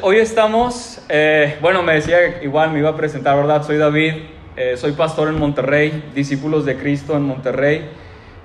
Hoy 0.00 0.16
estamos, 0.16 1.00
eh, 1.08 1.56
bueno, 1.60 1.84
me 1.84 1.94
decía 1.94 2.42
igual, 2.42 2.72
me 2.72 2.80
iba 2.80 2.90
a 2.90 2.96
presentar, 2.96 3.36
¿verdad? 3.36 3.62
Soy 3.62 3.76
David, 3.76 4.14
eh, 4.56 4.76
soy 4.76 4.90
pastor 4.90 5.28
en 5.28 5.38
Monterrey, 5.38 6.10
discípulos 6.16 6.64
de 6.64 6.76
Cristo 6.76 7.16
en 7.16 7.22
Monterrey, 7.22 7.88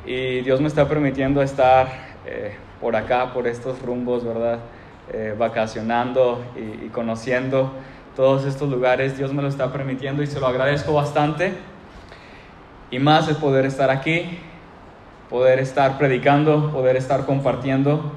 y 0.05 0.41
Dios 0.41 0.61
me 0.61 0.67
está 0.67 0.87
permitiendo 0.87 1.41
estar 1.41 1.87
eh, 2.27 2.55
por 2.79 2.95
acá, 2.95 3.33
por 3.33 3.47
estos 3.47 3.81
rumbos, 3.81 4.23
¿verdad? 4.23 4.59
vacacionando 5.37 6.41
y, 6.55 6.85
y 6.85 6.89
conociendo 6.89 7.73
todos 8.15 8.45
estos 8.45 8.69
lugares, 8.69 9.17
Dios 9.17 9.33
me 9.33 9.41
lo 9.41 9.47
está 9.47 9.71
permitiendo 9.71 10.21
y 10.21 10.27
se 10.27 10.39
lo 10.39 10.45
agradezco 10.45 10.93
bastante. 10.93 11.51
Y 12.91 12.99
más 12.99 13.27
el 13.27 13.37
poder 13.37 13.65
estar 13.65 13.89
aquí, 13.89 14.37
poder 15.31 15.57
estar 15.57 15.97
predicando, 15.97 16.71
poder 16.71 16.95
estar 16.95 17.25
compartiendo, 17.25 18.13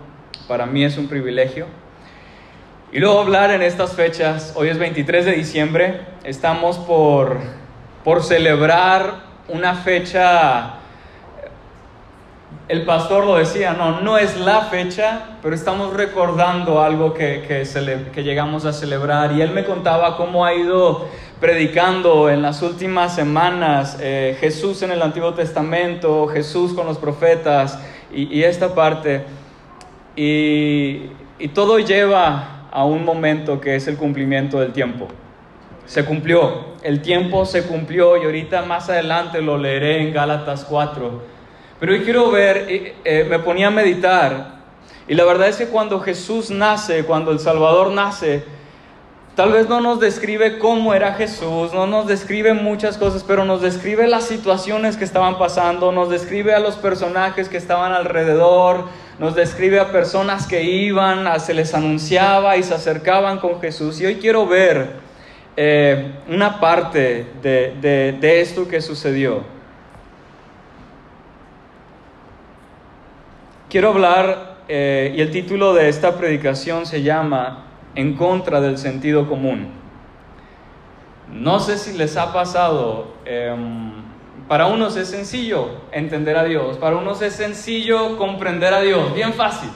para 0.47 0.67
mí 0.67 0.85
es 0.85 0.99
un 0.99 1.09
privilegio. 1.09 1.67
Y 2.97 2.99
luego 2.99 3.21
hablar 3.21 3.51
en 3.51 3.61
estas 3.61 3.93
fechas, 3.93 4.55
hoy 4.57 4.71
es 4.71 4.79
23 4.79 5.27
de 5.27 5.33
diciembre, 5.33 6.01
estamos 6.25 6.79
por, 6.79 7.41
por 8.03 8.23
celebrar 8.23 9.17
una 9.49 9.75
fecha, 9.75 10.77
el 12.69 12.87
pastor 12.87 13.27
lo 13.27 13.37
decía, 13.37 13.75
no, 13.75 14.01
no 14.01 14.17
es 14.17 14.39
la 14.39 14.63
fecha, 14.63 15.37
pero 15.43 15.55
estamos 15.55 15.93
recordando 15.93 16.81
algo 16.81 17.13
que, 17.13 17.45
que, 17.47 18.23
llegamos 18.23 18.65
a 18.65 18.73
celebrar. 18.73 19.33
Y 19.33 19.43
él 19.43 19.51
me 19.51 19.67
contaba 19.67 20.17
cómo 20.17 20.47
ha 20.47 20.55
ido 20.55 21.07
predicando 21.39 22.31
en 22.31 22.41
las 22.41 22.63
últimas 22.63 23.15
semanas 23.15 23.99
eh, 24.01 24.39
Jesús 24.41 24.81
en 24.81 24.93
el 24.93 25.03
Antiguo 25.03 25.35
Testamento, 25.35 26.29
Jesús 26.29 26.73
con 26.73 26.87
los 26.87 26.97
profetas 26.97 27.79
y, 28.11 28.43
esta 28.43 28.75
parte. 28.75 29.27
Y, 30.17 31.11
y 31.39 31.49
todo 31.49 31.79
lleva 31.79 32.56
a 32.77 32.85
un 32.85 33.07
momento 33.07 33.59
que 33.59 33.75
es 33.75 33.89
el 33.89 33.97
cumplimiento 33.97 34.61
del 34.61 34.75
tiempo. 34.75 35.09
Se 35.87 36.05
cumplió, 36.05 36.75
el 36.83 37.01
tiempo 37.01 37.47
se 37.47 37.63
cumplió 37.63 38.19
y 38.19 38.27
ahorita 38.27 38.67
más 38.67 38.91
adelante 38.91 39.41
lo 39.41 39.57
leeré 39.57 40.03
en 40.03 40.13
Gálatas 40.13 40.67
4. 40.69 41.23
Pero 41.81 41.93
hoy 41.93 42.01
quiero 42.01 42.31
ver, 42.31 42.67
eh, 42.69 43.27
me 43.31 43.39
ponía 43.39 43.69
a 43.69 43.71
meditar 43.71 44.57
y 45.09 45.15
la 45.15 45.25
verdad 45.25 45.49
es 45.49 45.57
que 45.57 45.69
cuando 45.69 46.01
Jesús 46.01 46.51
nace, 46.51 47.05
cuando 47.05 47.31
el 47.31 47.39
Salvador 47.39 47.93
nace, 47.93 48.45
Tal 49.37 49.53
vez 49.53 49.69
no 49.69 49.83
nos 49.83 50.01
describe 50.01 50.59
cómo 50.59 50.95
era 50.95 51.13
Jesús, 51.13 51.75
no 51.75 51.87
nos 51.87 52.07
describe 52.07 52.55
muchas 52.55 52.97
cosas, 52.97 53.23
pero 53.23 53.45
nos 53.45 53.61
describe 53.61 54.07
las 54.07 54.25
situaciones 54.25 54.97
que 54.97 55.05
estaban 55.05 55.37
pasando, 55.37 55.93
nos 55.93 56.09
describe 56.09 56.55
a 56.55 56.59
los 56.59 56.77
personajes 56.77 57.51
que 57.51 57.59
estaban 57.59 57.93
alrededor, 57.93 58.87
nos 59.19 59.35
describe 59.35 59.81
a 59.81 59.91
personas 59.91 60.47
que 60.47 60.63
iban, 60.63 61.41
se 61.41 61.55
les 61.55 61.73
anunciaba 61.75 62.57
y 62.57 62.63
se 62.63 62.75
acercaban 62.75 63.39
con 63.39 63.61
Jesús. 63.61 64.01
Y 64.01 64.07
hoy 64.07 64.17
quiero 64.17 64.47
ver 64.47 64.91
eh, 65.57 66.13
una 66.29 66.61
parte 66.61 67.27
de, 67.43 68.41
esto 68.41 68.69
que 68.69 68.81
sucedió. 68.83 69.43
Quiero 73.71 73.89
hablar, 73.89 74.57
eh, 74.69 75.15
y 75.17 75.21
el 75.21 75.31
título 75.31 75.73
de 75.73 75.89
esta 75.89 76.17
predicación 76.17 76.85
se 76.85 77.03
llama 77.03 77.65
en 77.95 78.15
contra 78.15 78.61
del 78.61 78.77
sentido 78.77 79.27
común. 79.29 79.69
No 81.33 81.59
sé 81.59 81.79
si 81.79 81.97
les 81.97 82.17
ha 82.17 82.33
pasado, 82.33 83.15
em, 83.25 83.93
para 84.49 84.67
unos 84.67 84.97
es 84.97 85.09
sencillo 85.09 85.69
entender 85.93 86.37
a 86.37 86.45
Dios, 86.45 86.77
para 86.77 86.97
unos 86.97 87.21
es 87.23 87.35
sencillo 87.35 88.17
comprender 88.17 88.73
a 88.75 88.81
Dios, 88.81 89.15
bien 89.15 89.33
fácil. 89.33 89.71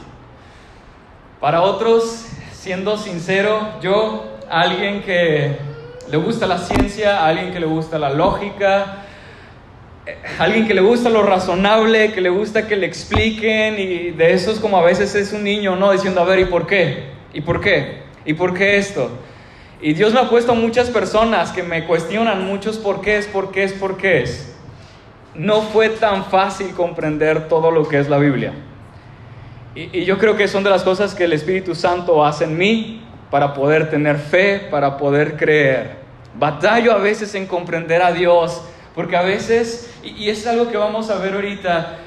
Para 1.40 1.62
otros, 1.62 2.26
siendo 2.52 2.96
sincero, 2.96 3.80
yo, 3.80 4.38
alguien 4.48 5.02
que 5.02 5.56
le 6.10 6.16
gusta 6.16 6.46
la 6.46 6.58
ciencia, 6.58 7.24
alguien 7.24 7.52
que 7.52 7.58
le 7.58 7.66
gusta 7.66 7.98
la 7.98 8.10
lógica, 8.10 9.04
eh, 10.06 10.16
alguien 10.38 10.66
que 10.66 10.74
le 10.74 10.82
gusta 10.82 11.08
lo 11.08 11.22
razonable, 11.22 12.12
que 12.12 12.20
le 12.20 12.30
gusta 12.30 12.68
que 12.68 12.76
le 12.76 12.86
expliquen 12.86 13.78
y 13.78 14.10
de 14.10 14.32
esos 14.34 14.60
como 14.60 14.76
a 14.76 14.82
veces 14.82 15.14
es 15.14 15.32
un 15.32 15.42
niño, 15.44 15.76
¿no? 15.76 15.92
Diciendo, 15.92 16.20
a 16.20 16.24
ver, 16.24 16.40
¿y 16.40 16.44
por 16.44 16.66
qué? 16.66 17.10
¿Y 17.32 17.40
por 17.40 17.60
qué? 17.60 18.02
¿Y 18.24 18.34
por 18.34 18.54
qué 18.54 18.76
esto? 18.76 19.10
Y 19.82 19.94
Dios 19.94 20.12
me 20.12 20.20
ha 20.20 20.28
puesto 20.28 20.54
muchas 20.54 20.90
personas 20.90 21.52
que 21.52 21.62
me 21.62 21.86
cuestionan 21.86 22.44
muchos 22.44 22.76
por 22.76 23.00
qué 23.00 23.16
es, 23.16 23.26
por 23.26 23.50
qué 23.50 23.64
es, 23.64 23.72
por 23.72 23.96
qué 23.96 24.22
es. 24.22 24.54
No 25.34 25.62
fue 25.62 25.90
tan 25.90 26.24
fácil 26.24 26.72
comprender 26.72 27.48
todo 27.48 27.70
lo 27.70 27.88
que 27.88 27.98
es 27.98 28.08
la 28.08 28.18
Biblia. 28.18 28.52
Y, 29.74 30.04
yo 30.04 30.18
creo 30.18 30.36
que 30.36 30.48
son 30.48 30.64
de 30.64 30.70
las 30.70 30.82
cosas 30.82 31.14
que 31.14 31.24
el 31.24 31.32
Espíritu 31.32 31.74
Santo 31.74 32.24
hace 32.24 32.44
en 32.44 32.58
mí 32.58 33.02
para 33.30 33.54
poder 33.54 33.88
tener 33.90 34.16
fe, 34.18 34.68
para 34.70 34.96
poder 34.96 35.36
creer. 35.36 36.00
Batallo 36.34 36.92
a 36.92 36.98
veces 36.98 37.34
en 37.34 37.46
comprender 37.46 38.02
a 38.02 38.12
Dios, 38.12 38.62
porque 38.94 39.16
a 39.16 39.22
veces, 39.22 39.94
y, 40.02 40.24
y 40.24 40.30
es 40.30 40.46
algo 40.46 40.68
que 40.68 40.76
vamos 40.76 41.10
a 41.10 41.16
ver 41.16 41.34
ahorita, 41.34 41.98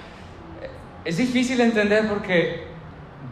es 1.06 1.18
difícil 1.18 1.62
entender 1.62 2.08
porque 2.08 2.64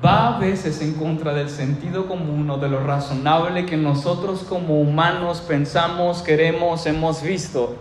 va 0.03 0.35
a 0.35 0.40
veces 0.40 0.81
en 0.81 0.94
contra 0.94 1.34
del 1.34 1.50
sentido 1.50 2.07
común 2.07 2.50
o 2.50 2.57
de 2.57 2.69
lo 2.69 2.84
razonable 2.84 3.66
que 3.66 3.78
nosotros 3.78 4.44
como 4.44 4.80
humanos 4.80 5.41
pensamos, 5.41 6.22
queremos, 6.22 6.85
hemos 6.85 7.22
visto. 7.22 7.75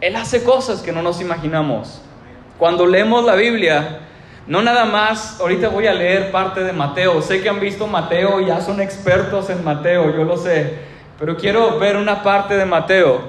Él 0.00 0.16
hace 0.16 0.42
cosas 0.44 0.80
que 0.82 0.92
no 0.92 1.02
nos 1.02 1.20
imaginamos. 1.20 2.02
Cuando 2.58 2.86
leemos 2.86 3.24
la 3.24 3.34
Biblia, 3.34 4.00
no 4.46 4.62
nada 4.62 4.84
más, 4.84 5.40
ahorita 5.40 5.68
voy 5.68 5.86
a 5.86 5.94
leer 5.94 6.30
parte 6.30 6.62
de 6.64 6.72
Mateo, 6.72 7.22
sé 7.22 7.42
que 7.42 7.48
han 7.48 7.60
visto 7.60 7.86
Mateo 7.86 8.40
y 8.40 8.46
ya 8.46 8.60
son 8.60 8.80
expertos 8.80 9.50
en 9.50 9.64
Mateo, 9.64 10.14
yo 10.14 10.24
lo 10.24 10.36
sé, 10.36 10.74
pero 11.18 11.36
quiero 11.36 11.78
ver 11.78 11.96
una 11.96 12.22
parte 12.22 12.56
de 12.56 12.64
Mateo. 12.64 13.20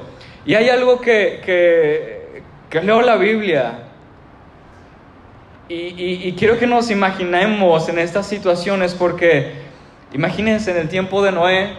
Y 0.45 0.55
hay 0.55 0.69
algo 0.69 0.99
que, 0.99 1.41
que, 1.45 2.43
que 2.69 2.81
leo 2.81 3.01
la 3.01 3.15
Biblia 3.17 3.91
y, 5.73 6.33
quiero 6.33 6.59
que 6.59 6.67
nos 6.67 6.91
imaginemos 6.91 7.87
en 7.87 7.97
estas 7.97 8.27
situaciones 8.27 8.93
porque 8.93 9.53
imagínense 10.11 10.71
en 10.71 10.77
el 10.77 10.89
tiempo 10.89 11.23
de 11.23 11.31
Noé, 11.31 11.69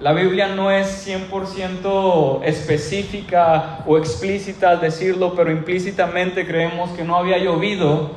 la 0.00 0.12
Biblia 0.12 0.48
no 0.48 0.70
es 0.70 1.06
100% 1.06 2.42
específica 2.44 3.80
o 3.86 3.98
explícita 3.98 4.70
al 4.70 4.80
decirlo, 4.80 5.34
pero 5.34 5.50
implícitamente 5.50 6.46
creemos 6.46 6.90
que 6.90 7.04
no 7.04 7.16
había 7.16 7.38
llovido 7.38 8.10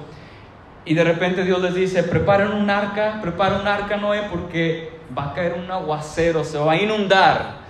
y 0.86 0.94
de 0.94 1.04
repente 1.04 1.44
Dios 1.44 1.62
les 1.62 1.76
dice, 1.76 2.04
preparen 2.04 2.50
un 2.50 2.70
arca, 2.70 3.20
preparen 3.22 3.62
un 3.62 3.68
arca 3.68 3.98
Noé 3.98 4.24
porque 4.32 4.92
va 5.18 5.32
a 5.32 5.34
caer 5.34 5.54
un 5.54 5.70
aguacero, 5.70 6.44
se 6.44 6.58
va 6.58 6.74
a 6.74 6.78
inundar. 6.78 7.66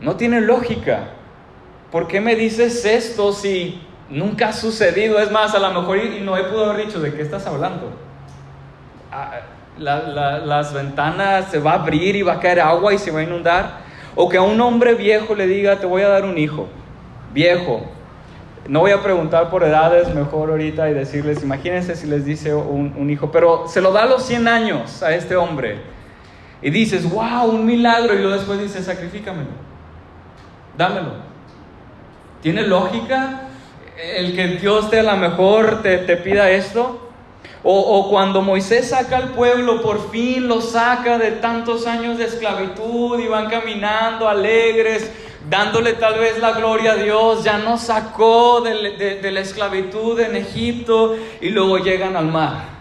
No 0.00 0.16
tiene 0.16 0.40
lógica. 0.40 1.10
¿Por 1.90 2.08
qué 2.08 2.20
me 2.20 2.34
dices 2.34 2.84
esto 2.84 3.32
si 3.32 3.80
Nunca 4.10 4.48
ha 4.48 4.52
sucedido, 4.52 5.18
es 5.18 5.30
más, 5.30 5.54
a 5.54 5.58
lo 5.58 5.80
mejor 5.80 5.98
y 5.98 6.20
Noé 6.20 6.44
pudo 6.44 6.70
haber 6.70 6.86
dicho, 6.86 7.00
¿de 7.00 7.14
qué 7.14 7.22
estás 7.22 7.46
hablando? 7.46 7.90
Ah, 9.78 10.40
las 10.44 10.72
ventanas 10.72 11.50
se 11.50 11.58
va 11.58 11.72
a 11.72 11.74
abrir 11.74 12.16
y 12.16 12.22
va 12.22 12.34
a 12.34 12.40
caer 12.40 12.60
agua 12.60 12.94
y 12.94 12.98
se 12.98 13.10
va 13.10 13.20
a 13.20 13.22
inundar. 13.22 13.84
O 14.14 14.28
que 14.28 14.36
a 14.36 14.42
un 14.42 14.60
hombre 14.60 14.94
viejo 14.94 15.34
le 15.34 15.46
diga, 15.46 15.78
te 15.80 15.86
voy 15.86 16.02
a 16.02 16.08
dar 16.08 16.24
un 16.24 16.38
hijo, 16.38 16.68
viejo. 17.32 17.84
No 18.68 18.80
voy 18.80 18.92
a 18.92 19.02
preguntar 19.02 19.50
por 19.50 19.62
edades, 19.62 20.14
mejor 20.14 20.50
ahorita 20.50 20.88
y 20.88 20.94
decirles, 20.94 21.42
imagínense 21.42 21.96
si 21.96 22.06
les 22.06 22.24
dice 22.24 22.54
un, 22.54 22.94
un 22.96 23.10
hijo, 23.10 23.30
pero 23.30 23.68
se 23.68 23.80
lo 23.80 23.92
da 23.92 24.04
a 24.04 24.06
los 24.06 24.24
100 24.24 24.48
años 24.48 25.02
a 25.02 25.14
este 25.14 25.36
hombre. 25.36 25.78
Y 26.62 26.70
dices, 26.70 27.10
wow, 27.10 27.50
un 27.50 27.66
milagro. 27.66 28.14
Y 28.14 28.18
luego 28.18 28.36
después 28.36 28.60
dices, 28.60 28.86
sacrifícamelo, 28.86 29.50
dámelo. 30.78 31.34
¿Tiene 32.40 32.62
lógica? 32.62 33.40
el 33.96 34.34
que 34.34 34.48
Dios 34.58 34.90
te 34.90 35.00
a 35.00 35.14
mejor 35.16 35.82
te, 35.82 35.98
pida 36.16 36.50
esto. 36.50 37.03
O, 37.62 37.78
o, 37.78 38.10
cuando 38.10 38.42
Moisés 38.42 38.90
saca 38.90 39.16
al 39.16 39.30
pueblo, 39.30 39.80
por 39.80 40.10
fin 40.10 40.48
lo 40.48 40.60
saca 40.60 41.18
de 41.18 41.32
tantos 41.32 41.86
años 41.86 42.18
de 42.18 42.24
esclavitud 42.24 43.18
y 43.18 43.26
van 43.26 43.48
caminando 43.48 44.28
alegres, 44.28 45.10
dándole 45.48 45.94
tal 45.94 46.18
vez 46.18 46.38
la 46.38 46.52
gloria 46.52 46.92
a 46.92 46.96
Dios, 46.96 47.42
ya 47.42 47.58
nos 47.58 47.82
sacó 47.82 48.60
de, 48.60 49.18
de 49.22 49.30
la 49.32 49.40
esclavitud 49.40 50.20
en 50.20 50.36
Egipto 50.36 51.16
y 51.40 51.50
luego 51.50 51.78
llegan 51.78 52.16
al 52.16 52.26
mar. 52.26 52.73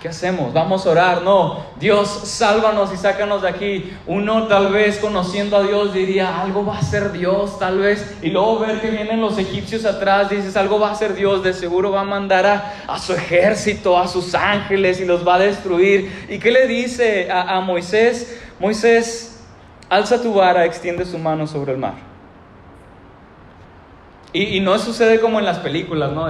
¿Qué 0.00 0.08
hacemos? 0.08 0.52
Vamos 0.52 0.86
a 0.86 0.90
orar. 0.90 1.22
No, 1.22 1.64
Dios, 1.78 2.08
sálvanos 2.08 2.92
y 2.92 2.96
sácanos 2.96 3.42
de 3.42 3.48
aquí. 3.48 3.92
Uno 4.06 4.46
tal 4.46 4.72
vez 4.72 4.98
conociendo 4.98 5.56
a 5.56 5.62
Dios 5.62 5.92
diría, 5.92 6.40
algo 6.40 6.64
va 6.64 6.78
a 6.78 6.82
ser 6.82 7.12
Dios, 7.12 7.58
tal 7.58 7.78
vez. 7.78 8.16
Y 8.22 8.30
luego 8.30 8.60
ver 8.60 8.80
que 8.80 8.90
vienen 8.90 9.20
los 9.20 9.38
egipcios 9.38 9.84
atrás, 9.84 10.30
dices, 10.30 10.56
algo 10.56 10.78
va 10.78 10.92
a 10.92 10.94
ser 10.94 11.14
Dios, 11.14 11.42
de 11.42 11.52
seguro 11.52 11.90
va 11.90 12.02
a 12.02 12.04
mandar 12.04 12.46
a, 12.86 12.98
su 12.98 13.12
ejército, 13.12 13.98
a 13.98 14.08
sus 14.08 14.34
ángeles 14.34 15.00
y 15.00 15.04
los 15.04 15.26
va 15.26 15.36
a 15.36 15.40
destruir. 15.40 16.26
¿Y 16.28 16.38
qué 16.38 16.50
le 16.50 16.66
dice 16.66 17.30
a, 17.30 17.56
a 17.56 17.60
Moisés? 17.60 18.40
Moisés, 18.58 19.44
alza 19.88 20.22
tu 20.22 20.34
vara, 20.34 20.64
extiende 20.64 21.04
su 21.04 21.18
mano 21.18 21.46
sobre 21.46 21.72
el 21.72 21.78
mar. 21.78 22.05
Y, 24.36 24.60
no 24.60 24.78
sucede 24.78 25.18
como 25.20 25.38
en 25.38 25.46
las 25.46 25.58
películas, 25.58 26.12
¿no? 26.12 26.28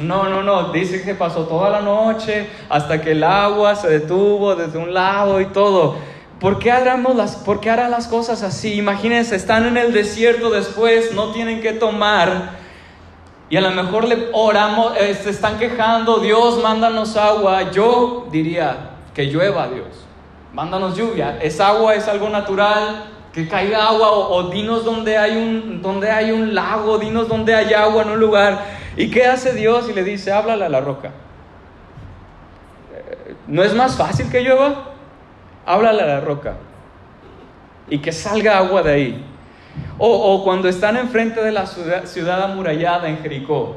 no, 0.00 0.28
no, 0.28 0.42
no, 0.42 0.72
dice 0.72 1.02
que 1.02 1.14
pasó 1.14 1.46
toda 1.46 1.68
la 1.68 1.80
noche 1.80 2.48
hasta 2.68 3.00
que 3.00 3.12
el 3.12 3.24
agua 3.24 3.74
se 3.74 3.88
detuvo 3.88 4.54
desde 4.54 4.78
un 4.78 4.94
lado 4.94 5.40
y 5.40 5.46
todo. 5.46 5.96
¿Por 6.38 6.58
qué, 6.58 6.70
haremos 6.70 7.16
las, 7.16 7.36
¿Por 7.36 7.60
qué 7.60 7.70
hará 7.70 7.88
las 7.88 8.06
cosas 8.06 8.42
así? 8.42 8.74
Imagínense, 8.74 9.36
están 9.36 9.66
en 9.66 9.76
el 9.76 9.92
desierto 9.92 10.48
después, 10.50 11.12
no 11.12 11.32
tienen 11.32 11.60
que 11.60 11.72
tomar. 11.72 12.58
Y 13.50 13.56
a 13.56 13.60
lo 13.60 13.72
mejor 13.72 14.04
le 14.06 14.28
oramos, 14.32 14.96
eh, 14.96 15.12
se 15.20 15.30
están 15.30 15.58
quejando, 15.58 16.18
Dios, 16.18 16.62
mándanos 16.62 17.16
agua. 17.16 17.72
Yo 17.72 18.28
diría 18.30 18.90
que 19.12 19.24
llueva, 19.24 19.68
Dios. 19.68 19.88
Mándanos 20.54 20.96
lluvia. 20.96 21.38
Es 21.42 21.60
agua, 21.60 21.94
es 21.94 22.08
algo 22.08 22.28
natural, 22.30 23.04
que 23.32 23.46
caiga 23.46 23.88
agua 23.88 24.10
o, 24.10 24.50
dinos 24.50 24.84
donde 24.84 25.16
hay, 25.16 25.36
un, 25.36 25.82
donde 25.82 26.10
hay 26.10 26.32
un 26.32 26.54
lago, 26.54 26.98
dinos 26.98 27.28
donde 27.28 27.54
hay 27.54 27.72
agua 27.74 28.02
en 28.02 28.10
un 28.10 28.20
lugar. 28.20 28.64
¿Y 28.96 29.10
qué 29.10 29.26
hace 29.26 29.52
Dios? 29.52 29.88
Y 29.88 29.92
le 29.92 30.02
dice, 30.02 30.32
háblale 30.32 30.64
a 30.64 30.68
la 30.68 30.80
roca. 30.80 31.12
Eh, 32.92 33.34
¿No 33.46 33.62
es 33.62 33.72
más 33.74 33.96
fácil 33.96 34.28
que 34.30 34.40
llueva? 34.40 34.94
Háblale 35.64 36.02
a 36.02 36.06
la 36.06 36.20
roca. 36.20 36.56
Y 37.88 37.98
que 37.98 38.10
salga 38.10 38.58
agua 38.58 38.82
de 38.82 38.92
ahí. 38.92 39.24
O, 39.98 40.08
o 40.08 40.42
cuando 40.42 40.68
están 40.68 40.96
enfrente 40.96 41.40
de 41.40 41.52
la 41.52 41.66
ciudad, 41.66 42.06
ciudad 42.06 42.42
amurallada 42.42 43.08
en 43.08 43.18
Jericó. 43.18 43.76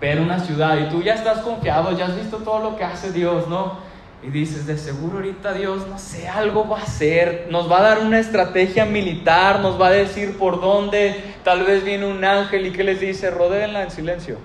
Ver 0.00 0.20
una 0.20 0.38
ciudad 0.38 0.78
y 0.78 0.88
tú 0.88 1.02
ya 1.02 1.14
estás 1.14 1.40
confiado, 1.40 1.90
ya 1.96 2.06
has 2.06 2.16
visto 2.16 2.36
todo 2.38 2.60
lo 2.60 2.76
que 2.76 2.84
hace 2.84 3.10
Dios, 3.10 3.48
¿no? 3.48 3.87
Y 4.22 4.30
dices, 4.30 4.66
de 4.66 4.76
seguro 4.76 5.18
ahorita 5.18 5.52
Dios, 5.52 5.86
no 5.86 5.96
sé, 5.96 6.28
algo 6.28 6.68
va 6.68 6.80
a 6.80 6.82
hacer, 6.82 7.46
nos 7.50 7.70
va 7.70 7.78
a 7.78 7.82
dar 7.82 7.98
una 8.00 8.18
estrategia 8.18 8.84
militar, 8.84 9.60
nos 9.60 9.80
va 9.80 9.88
a 9.88 9.92
decir 9.92 10.36
por 10.36 10.60
dónde, 10.60 11.14
tal 11.44 11.62
vez 11.62 11.84
viene 11.84 12.04
un 12.04 12.24
ángel 12.24 12.66
y 12.66 12.72
que 12.72 12.82
les 12.82 12.98
dice, 12.98 13.30
rodéenla 13.30 13.84
en 13.84 13.92
silencio, 13.92 14.38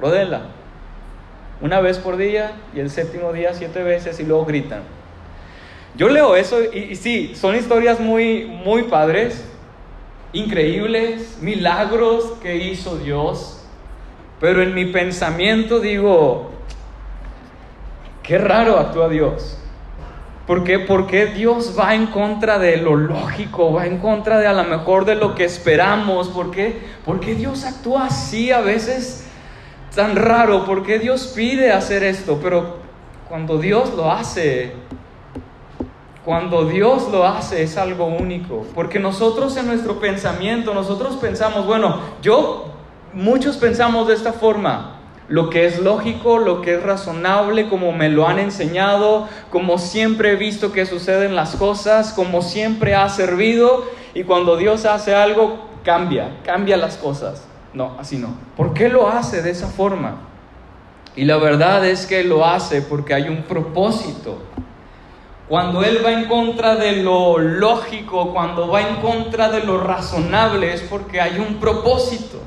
rodéenla, 0.00 0.46
una 1.60 1.80
vez 1.80 1.98
por 1.98 2.16
día 2.16 2.52
y 2.74 2.80
el 2.80 2.88
séptimo 2.88 3.32
día 3.32 3.52
siete 3.52 3.82
veces 3.82 4.18
y 4.20 4.22
luego 4.24 4.46
gritan. 4.46 4.84
Yo 5.94 6.08
leo 6.08 6.34
eso 6.34 6.62
y, 6.62 6.78
y 6.78 6.96
sí, 6.96 7.34
son 7.34 7.56
historias 7.56 8.00
muy, 8.00 8.46
muy 8.46 8.84
padres, 8.84 9.44
increíbles, 10.32 11.38
milagros 11.42 12.32
que 12.40 12.56
hizo 12.56 12.96
Dios, 12.96 13.66
pero 14.40 14.62
en 14.62 14.74
mi 14.74 14.86
pensamiento 14.86 15.78
digo, 15.80 16.57
Qué 18.28 18.36
raro 18.36 18.78
actúa 18.78 19.08
Dios. 19.08 19.56
¿Por 20.46 20.62
qué? 20.62 20.78
Porque 20.78 21.24
Dios 21.24 21.74
va 21.78 21.94
en 21.94 22.08
contra 22.08 22.58
de 22.58 22.76
lo 22.76 22.94
lógico, 22.94 23.72
va 23.72 23.86
en 23.86 23.96
contra 23.96 24.38
de 24.38 24.46
a 24.46 24.52
lo 24.52 24.64
mejor 24.64 25.06
de 25.06 25.14
lo 25.14 25.34
que 25.34 25.46
esperamos. 25.46 26.28
¿Por 26.28 26.50
qué? 26.50 26.78
Porque 27.06 27.34
Dios 27.34 27.64
actúa 27.64 28.04
así 28.04 28.52
a 28.52 28.60
veces 28.60 29.26
tan 29.94 30.14
raro. 30.14 30.66
¿Por 30.66 30.82
qué 30.82 30.98
Dios 30.98 31.32
pide 31.34 31.72
hacer 31.72 32.02
esto? 32.02 32.38
Pero 32.42 32.76
cuando 33.30 33.56
Dios 33.56 33.94
lo 33.94 34.12
hace, 34.12 34.74
cuando 36.22 36.66
Dios 36.66 37.08
lo 37.10 37.26
hace 37.26 37.62
es 37.62 37.78
algo 37.78 38.08
único. 38.08 38.66
Porque 38.74 38.98
nosotros 38.98 39.56
en 39.56 39.68
nuestro 39.68 40.00
pensamiento, 40.00 40.74
nosotros 40.74 41.16
pensamos, 41.16 41.66
bueno, 41.66 41.98
yo, 42.20 42.74
muchos 43.14 43.56
pensamos 43.56 44.06
de 44.06 44.12
esta 44.12 44.34
forma 44.34 44.97
lo 45.28 45.50
que 45.50 45.66
es 45.66 45.78
lógico, 45.78 46.38
lo 46.38 46.62
que 46.62 46.74
es 46.74 46.82
razonable, 46.82 47.68
como 47.68 47.92
me 47.92 48.08
lo 48.08 48.26
han 48.26 48.38
enseñado, 48.38 49.28
como 49.50 49.78
siempre 49.78 50.32
he 50.32 50.36
visto 50.36 50.72
que 50.72 50.86
suceden 50.86 51.36
las 51.36 51.54
cosas, 51.56 52.14
como 52.14 52.40
siempre 52.40 52.94
ha 52.94 53.08
servido, 53.10 53.84
y 54.14 54.24
cuando 54.24 54.56
Dios 54.56 54.86
hace 54.86 55.14
algo, 55.14 55.68
cambia, 55.84 56.38
cambia 56.44 56.78
las 56.78 56.96
cosas. 56.96 57.46
No, 57.74 57.96
así 57.98 58.16
no. 58.16 58.34
¿Por 58.56 58.72
qué 58.72 58.88
lo 58.88 59.08
hace 59.08 59.42
de 59.42 59.50
esa 59.50 59.68
forma? 59.68 60.16
Y 61.14 61.24
la 61.24 61.36
verdad 61.36 61.84
es 61.84 62.06
que 62.06 62.24
lo 62.24 62.46
hace 62.46 62.80
porque 62.80 63.12
hay 63.12 63.28
un 63.28 63.42
propósito. 63.42 64.38
Cuando 65.46 65.82
Él 65.82 66.00
va 66.04 66.12
en 66.12 66.26
contra 66.26 66.76
de 66.76 67.02
lo 67.02 67.38
lógico, 67.38 68.32
cuando 68.32 68.68
va 68.68 68.80
en 68.80 68.96
contra 68.96 69.50
de 69.50 69.64
lo 69.64 69.78
razonable, 69.78 70.72
es 70.72 70.82
porque 70.82 71.20
hay 71.20 71.38
un 71.38 71.56
propósito 71.56 72.40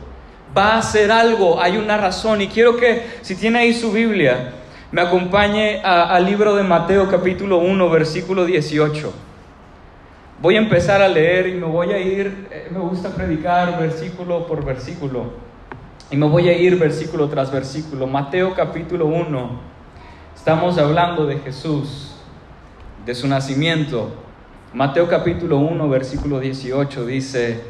va 0.58 0.74
a 0.74 0.78
hacer 0.80 1.12
algo, 1.12 1.62
hay 1.62 1.78
una 1.78 1.98
razón. 1.98 2.42
Y 2.42 2.48
quiero 2.48 2.78
que, 2.78 3.06
si 3.22 3.36
tiene 3.36 3.60
ahí 3.60 3.74
su 3.74 3.92
Biblia, 3.92 4.54
me 4.92 5.02
acompañe 5.02 5.82
al 5.82 6.26
libro 6.26 6.56
de 6.56 6.64
Mateo 6.64 7.10
capítulo 7.10 7.58
1, 7.60 7.90
versículo 7.90 8.46
18. 8.46 9.14
Voy 10.42 10.56
a 10.56 10.60
empezar 10.60 11.02
a 11.02 11.08
leer 11.08 11.48
y 11.48 11.54
me 11.54 11.68
voy 11.68 11.92
a 11.92 12.00
ir, 12.00 12.48
eh, 12.50 12.68
me 12.72 12.80
gusta 12.80 13.10
predicar 13.10 13.80
versículo 13.80 14.48
por 14.48 14.66
versículo. 14.66 15.34
Y 16.10 16.18
me 16.18 16.28
voy 16.28 16.50
a 16.50 16.58
ir 16.58 16.78
versículo 16.80 17.30
tras 17.30 17.52
versículo. 17.52 18.08
Mateo 18.08 18.56
capítulo 18.56 19.06
1, 19.06 19.50
estamos 20.36 20.80
hablando 20.80 21.28
de 21.28 21.38
Jesús, 21.38 22.16
de 23.06 23.14
su 23.14 23.28
nacimiento. 23.28 24.10
Mateo 24.74 25.08
capítulo 25.08 25.58
1, 25.60 25.90
versículo 25.90 26.40
18 26.40 27.06
dice 27.06 27.62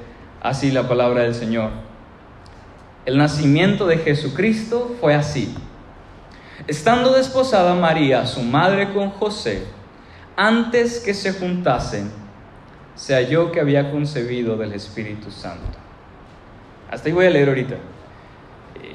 así 0.41 0.71
la 0.71 0.87
palabra 0.87 1.23
del 1.23 1.35
Señor. 1.35 1.90
El 3.05 3.17
nacimiento 3.17 3.87
de 3.87 3.97
Jesucristo 3.97 4.95
fue 4.99 5.15
así. 5.15 5.53
Estando 6.67 7.13
desposada 7.13 7.73
María, 7.73 8.25
su 8.27 8.43
madre, 8.43 8.93
con 8.93 9.09
José, 9.09 9.63
antes 10.35 10.99
que 10.99 11.13
se 11.13 11.33
juntasen, 11.33 12.11
se 12.95 13.15
halló 13.15 13.51
que 13.51 13.59
había 13.59 13.89
concebido 13.89 14.55
del 14.57 14.73
Espíritu 14.73 15.31
Santo. 15.31 15.79
Hasta 16.91 17.07
ahí 17.07 17.13
voy 17.13 17.25
a 17.25 17.31
leer 17.31 17.49
ahorita. 17.49 17.75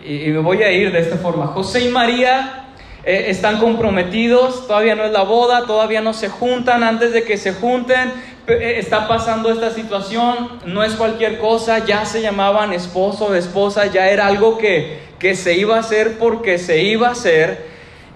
Y, 0.05 0.31
me 0.31 0.38
voy 0.38 0.62
a 0.62 0.70
ir 0.70 0.93
de 0.93 1.00
esta 1.00 1.17
forma. 1.17 1.49
José 1.49 1.85
y 1.85 1.88
María 1.88 2.67
eh, 3.05 3.26
están 3.29 3.58
comprometidos, 3.58 4.69
todavía 4.69 4.94
no 4.94 5.05
es 5.05 5.12
la 5.12 5.23
boda, 5.23 5.67
todavía 5.67 6.00
no 6.00 6.12
se 6.12 6.29
juntan. 6.29 6.85
Antes 6.85 7.12
de 7.12 7.25
que 7.25 7.37
se 7.37 7.55
junten, 7.55 8.12
está 8.46 9.08
pasando 9.08 9.50
esta 9.50 9.70
situación, 9.70 10.60
no 10.64 10.84
es 10.84 10.94
cualquier 10.94 11.38
cosa, 11.38 11.84
ya 11.84 12.04
se 12.04 12.22
llamaban 12.22 12.72
esposo 12.72 13.34
esposa, 13.34 13.87
ya 13.87 14.08
era 14.08 14.26
algo 14.26 14.56
que, 14.56 15.00
que 15.19 15.34
se 15.34 15.54
iba 15.54 15.76
a 15.76 15.81
hacer 15.81 16.19
porque 16.19 16.58
se 16.58 16.82
iba 16.82 17.08
a 17.08 17.12
hacer. 17.12 17.66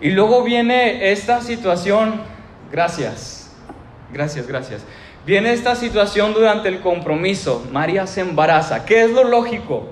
Y 0.00 0.10
luego 0.10 0.42
viene 0.42 1.10
esta 1.10 1.40
situación, 1.40 2.20
gracias, 2.70 3.50
gracias, 4.12 4.46
gracias. 4.46 4.82
Viene 5.26 5.52
esta 5.52 5.74
situación 5.74 6.32
durante 6.32 6.68
el 6.68 6.80
compromiso, 6.80 7.66
María 7.72 8.06
se 8.06 8.20
embaraza. 8.20 8.86
¿Qué 8.86 9.02
es 9.02 9.10
lo 9.10 9.24
lógico? 9.24 9.88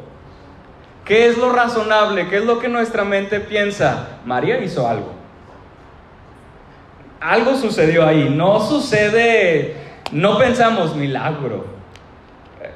¿Qué 1.05 1.27
es 1.27 1.37
lo 1.37 1.53
razonable? 1.53 2.29
¿Qué 2.29 2.37
es 2.37 2.45
lo 2.45 2.59
que 2.59 2.69
nuestra 2.69 3.05
mente 3.05 3.41
piensa? 3.41 4.21
María 4.25 4.61
hizo 4.61 4.87
algo. 4.87 5.13
Algo 7.21 7.57
sucedió 7.57 8.07
ahí. 8.07 8.29
No 8.31 8.61
sucede 8.61 9.88
no 10.13 10.39
pensamos 10.39 10.95
milagro. 10.95 11.67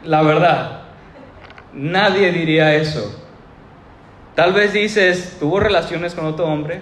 La 0.05 0.23
verdad, 0.23 0.83
nadie 1.73 2.33
diría 2.33 2.75
eso. 2.75 3.21
Tal 4.35 4.53
vez 4.53 4.73
dices, 4.73 5.37
tuvo 5.39 5.61
relaciones 5.61 6.15
con 6.15 6.25
otro 6.25 6.47
hombre, 6.47 6.81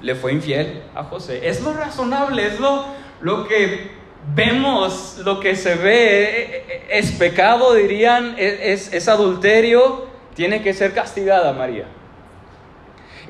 le 0.00 0.14
fue 0.14 0.32
infiel 0.32 0.82
a 0.94 1.04
José. 1.04 1.46
Es 1.46 1.62
lo 1.62 1.74
razonable, 1.74 2.46
es 2.46 2.58
lo, 2.60 2.86
lo 3.20 3.46
que 3.46 3.90
vemos, 4.34 5.20
lo 5.24 5.38
que 5.40 5.54
se 5.54 5.74
ve. 5.74 6.84
Es 6.90 7.12
pecado, 7.12 7.74
dirían, 7.74 8.34
es, 8.38 8.92
es 8.92 9.08
adulterio, 9.08 10.06
tiene 10.34 10.62
que 10.62 10.72
ser 10.72 10.92
castigada 10.92 11.52
María. 11.52 11.86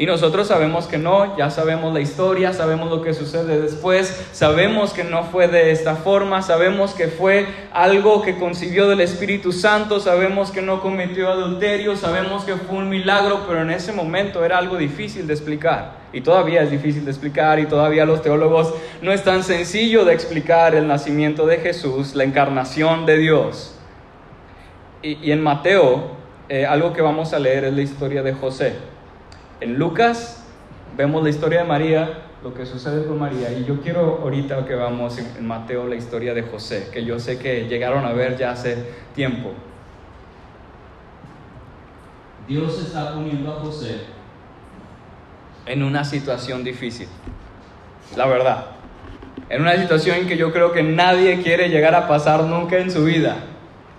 Y 0.02 0.06
nosotros 0.06 0.48
sabemos 0.48 0.86
que 0.86 0.98
no, 0.98 1.36
ya 1.36 1.48
sabemos 1.48 1.94
la 1.94 2.00
historia, 2.00 2.52
sabemos 2.52 2.90
lo 2.90 3.02
que 3.02 3.14
sucede 3.14 3.60
después, 3.60 4.26
sabemos 4.32 4.92
que 4.92 5.04
no 5.04 5.22
fue 5.22 5.46
de 5.46 5.70
esta 5.70 5.94
forma, 5.94 6.42
sabemos 6.42 6.92
que 6.92 7.06
fue 7.06 7.46
algo 7.72 8.20
que 8.20 8.36
concibió 8.36 8.88
del 8.88 9.00
Espíritu 9.00 9.52
Santo, 9.52 10.00
sabemos 10.00 10.50
que 10.50 10.60
no 10.60 10.80
cometió 10.80 11.28
adulterio, 11.28 11.94
sabemos 11.94 12.42
que 12.42 12.56
fue 12.56 12.78
un 12.78 12.88
milagro, 12.88 13.44
pero 13.46 13.62
en 13.62 13.70
ese 13.70 13.92
momento 13.92 14.44
era 14.44 14.58
algo 14.58 14.76
difícil 14.76 15.28
de 15.28 15.34
explicar. 15.34 15.92
Y 16.12 16.20
todavía 16.22 16.64
es 16.64 16.72
difícil 16.72 17.04
de 17.04 17.12
explicar 17.12 17.60
y 17.60 17.66
todavía 17.66 18.04
los 18.04 18.22
teólogos 18.22 18.74
no 19.02 19.12
es 19.12 19.22
tan 19.22 19.44
sencillo 19.44 20.04
de 20.04 20.14
explicar 20.14 20.74
el 20.74 20.88
nacimiento 20.88 21.46
de 21.46 21.58
Jesús, 21.58 22.16
la 22.16 22.24
encarnación 22.24 23.06
de 23.06 23.18
Dios. 23.18 23.78
Y, 25.00 25.30
en 25.30 25.40
Mateo, 25.40 26.16
eh, 26.48 26.66
algo 26.66 26.92
que 26.92 27.02
vamos 27.02 27.32
a 27.32 27.38
leer 27.38 27.66
es 27.66 27.72
la 27.72 27.82
historia 27.82 28.24
de 28.24 28.32
José. 28.32 28.90
En 29.62 29.78
Lucas 29.78 30.42
vemos 30.96 31.22
la 31.22 31.30
historia 31.30 31.60
de 31.60 31.68
María, 31.68 32.24
lo 32.42 32.52
que 32.52 32.66
sucede 32.66 33.06
con 33.06 33.20
María, 33.20 33.52
y 33.52 33.64
yo 33.64 33.80
quiero 33.80 34.18
ahorita 34.20 34.66
que 34.66 34.74
vamos 34.74 35.16
en 35.18 35.46
Mateo 35.46 35.86
la 35.86 35.94
historia 35.94 36.34
de 36.34 36.42
José, 36.42 36.88
que 36.92 37.04
yo 37.04 37.20
sé 37.20 37.38
que 37.38 37.68
llegaron 37.68 38.04
a 38.04 38.12
ver 38.12 38.36
ya 38.36 38.50
hace 38.50 38.76
tiempo. 39.14 39.52
Dios 42.48 42.76
está 42.82 43.14
poniendo 43.14 43.52
a 43.52 43.60
José 43.60 44.00
en 45.64 45.84
una 45.84 46.04
situación 46.04 46.64
difícil, 46.64 47.06
la 48.16 48.26
verdad, 48.26 48.66
en 49.48 49.62
una 49.62 49.76
situación 49.76 50.26
que 50.26 50.36
yo 50.36 50.52
creo 50.52 50.72
que 50.72 50.82
nadie 50.82 51.40
quiere 51.40 51.68
llegar 51.68 51.94
a 51.94 52.08
pasar 52.08 52.42
nunca 52.42 52.78
en 52.78 52.90
su 52.90 53.04
vida. 53.04 53.36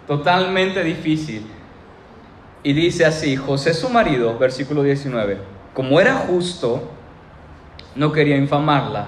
totalmente 0.08 0.84
difícil. 0.84 1.48
Y 2.64 2.72
dice 2.72 3.06
así, 3.06 3.36
José 3.36 3.74
su 3.74 3.90
marido, 3.90 4.38
versículo 4.38 4.84
19, 4.84 5.53
como 5.74 6.00
era 6.00 6.16
justo, 6.16 6.90
no 7.96 8.12
quería 8.12 8.38
infamarla 8.38 9.08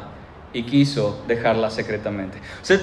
y 0.53 0.63
quiso 0.63 1.21
dejarla 1.27 1.69
secretamente. 1.69 2.37
O 2.61 2.65
sea, 2.65 2.79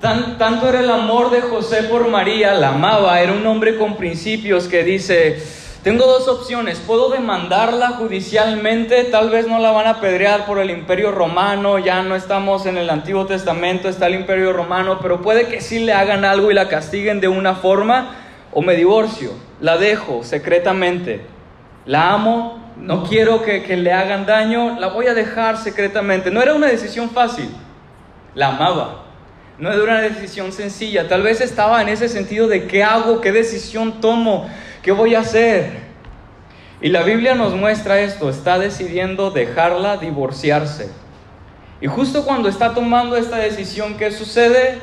tan, 0.00 0.36
tanto 0.38 0.68
era 0.68 0.80
el 0.80 0.90
amor 0.90 1.30
de 1.30 1.40
José 1.40 1.84
por 1.84 2.08
María, 2.08 2.54
la 2.54 2.70
amaba, 2.70 3.20
era 3.20 3.32
un 3.32 3.46
hombre 3.46 3.78
con 3.78 3.96
principios 3.96 4.68
que 4.68 4.82
dice, 4.82 5.40
tengo 5.82 6.06
dos 6.06 6.28
opciones, 6.28 6.78
puedo 6.78 7.08
demandarla 7.08 7.90
judicialmente, 7.90 9.04
tal 9.04 9.30
vez 9.30 9.48
no 9.48 9.58
la 9.58 9.72
van 9.72 9.86
a 9.86 9.90
apedrear 9.90 10.46
por 10.46 10.58
el 10.60 10.70
imperio 10.70 11.10
romano, 11.10 11.78
ya 11.78 12.02
no 12.02 12.14
estamos 12.14 12.66
en 12.66 12.78
el 12.78 12.88
Antiguo 12.88 13.26
Testamento, 13.26 13.88
está 13.88 14.06
el 14.06 14.14
imperio 14.14 14.52
romano, 14.52 14.98
pero 15.02 15.22
puede 15.22 15.48
que 15.48 15.60
sí 15.60 15.80
le 15.80 15.92
hagan 15.92 16.24
algo 16.24 16.50
y 16.50 16.54
la 16.54 16.68
castiguen 16.68 17.20
de 17.20 17.28
una 17.28 17.54
forma, 17.54 18.16
o 18.52 18.62
me 18.62 18.76
divorcio, 18.76 19.32
la 19.60 19.76
dejo 19.76 20.22
secretamente, 20.24 21.26
la 21.84 22.12
amo, 22.12 22.61
no 22.82 23.04
quiero 23.04 23.42
que, 23.42 23.76
le 23.76 23.92
hagan 23.92 24.26
daño, 24.26 24.78
la 24.80 24.88
voy 24.88 25.06
a 25.06 25.14
dejar 25.14 25.56
secretamente. 25.56 26.30
No 26.30 26.42
era 26.42 26.54
una 26.54 26.66
decisión 26.66 27.10
fácil, 27.10 27.48
la 28.34 28.48
amaba. 28.48 29.04
No 29.58 29.70
era 29.70 29.82
una 29.84 30.00
decisión 30.00 30.52
sencilla, 30.52 31.08
tal 31.08 31.22
vez 31.22 31.40
estaba 31.40 31.80
en 31.80 31.88
ese 31.88 32.08
sentido 32.08 32.48
de 32.48 32.66
qué 32.66 32.82
hago, 32.82 33.20
qué 33.20 33.30
decisión 33.30 34.00
tomo, 34.00 34.50
¿Qué 34.82 34.90
voy 34.90 35.14
a 35.14 35.20
hacer? 35.20 35.70
Y 36.80 36.88
la 36.88 37.04
Biblia 37.04 37.36
nos 37.36 37.54
muestra 37.54 38.00
esto, 38.00 38.28
está 38.28 38.58
decidiendo 38.58 39.30
dejarla 39.30 39.96
divorciarse. 39.96 40.90
Y 41.80 41.86
justo 41.86 42.24
cuando 42.24 42.48
está 42.48 42.74
tomando 42.74 43.16
esta 43.16 43.36
decisión, 43.36 43.96
¿qué 43.96 44.10
sucede? 44.10 44.80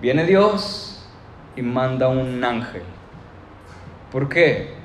Viene 0.00 0.24
Dios 0.24 1.08
y 1.54 1.62
manda 1.62 2.08
un 2.08 2.42
ángel. 2.42 2.82
¿Por 4.10 4.28
qué? 4.28 4.79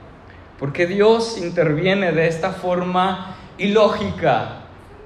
Porque 0.59 0.87
Dios 0.87 1.37
interviene 1.37 2.11
de 2.11 2.27
esta 2.27 2.51
forma 2.51 3.35
ilógica, 3.57 4.61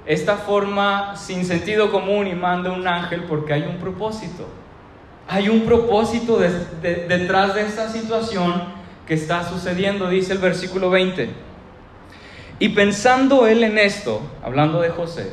esta 0.06 0.36
forma 0.36 1.16
sin 1.16 1.44
sentido 1.44 1.90
común 1.90 2.26
y 2.26 2.34
manda 2.34 2.70
un 2.70 2.86
ángel 2.86 3.24
porque 3.24 3.52
hay 3.52 3.62
un 3.62 3.76
propósito. 3.76 4.46
Hay 5.28 5.48
un 5.48 5.62
propósito 5.62 6.38
detrás 6.38 7.54
de 7.54 7.62
esta 7.62 7.88
situación 7.88 8.64
que 9.06 9.14
está 9.14 9.48
sucediendo, 9.48 10.08
dice 10.08 10.32
el 10.32 10.38
versículo 10.38 10.90
20. 10.90 11.30
Y 12.58 12.68
pensando 12.70 13.46
él 13.46 13.64
en 13.64 13.78
esto, 13.78 14.20
hablando 14.42 14.80
de 14.80 14.90
José, 14.90 15.32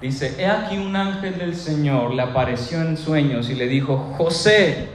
dice, 0.00 0.34
he 0.38 0.46
aquí 0.46 0.78
un 0.78 0.96
ángel 0.96 1.38
del 1.38 1.54
Señor 1.54 2.14
le 2.14 2.22
apareció 2.22 2.80
en 2.80 2.96
sueños 2.96 3.50
y 3.50 3.54
le 3.54 3.68
dijo, 3.68 4.14
José, 4.16 4.88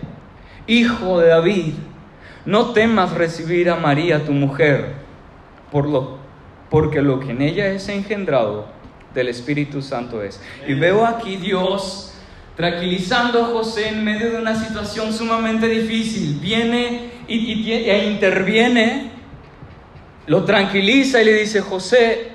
hijo 0.68 1.20
de 1.20 1.30
David, 1.30 1.74
no 2.46 2.72
temas 2.72 3.14
recibir 3.14 3.70
a 3.70 3.76
María 3.76 4.26
tu 4.26 4.32
mujer, 4.32 4.94
por 5.72 5.88
lo, 5.88 6.18
porque 6.70 7.02
lo 7.02 7.20
que 7.20 7.32
en 7.32 7.42
ella 7.42 7.68
es 7.68 7.88
engendrado 7.90 8.68
del 9.14 9.28
Espíritu 9.28 9.82
Santo 9.82 10.24
es. 10.24 10.42
Y 10.68 10.74
veo 10.74 11.06
aquí 11.06 11.38
Dios 11.38 12.14
tranquilizando 12.56 13.44
a 13.44 13.48
José 13.48 13.90
en 13.90 14.04
medio 14.04 14.32
de 14.32 14.38
una 14.38 14.56
situación 14.56 15.14
sumamente 15.14 15.68
difícil. 15.68 16.40
Viene 16.40 17.10
y, 17.28 17.72
e 17.72 18.10
interviene, 18.10 19.12
lo 20.28 20.44
tranquiliza 20.44 21.22
y 21.22 21.26
le 21.26 21.34
dice, 21.34 21.62
José, 21.62 22.32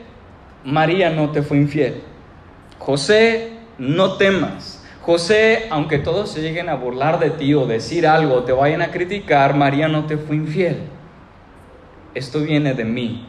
María 0.65 1.11
no 1.11 1.31
te 1.31 1.43
fue 1.43 1.59
infiel. 1.59 2.03
José, 2.79 3.53
no 3.79 4.15
temas. 4.15 4.75
José, 5.07 5.67
aunque 5.71 5.99
todos 5.99 6.31
se 6.31 6.43
lleguen 6.43 6.69
a 6.69 6.75
burlar 6.75 7.19
de 7.19 7.31
ti 7.31 7.55
o 7.55 7.67
decir 7.67 8.07
algo, 8.07 8.43
te 8.43 8.53
vayan 8.53 8.83
a 8.83 8.91
criticar, 8.91 9.57
María 9.57 9.89
no 9.89 10.05
te 10.05 10.19
fue 10.19 10.37
infiel. 10.37 10.83
Esto 12.13 12.41
viene 12.41 12.75
de 12.75 12.85
mí, 12.85 13.27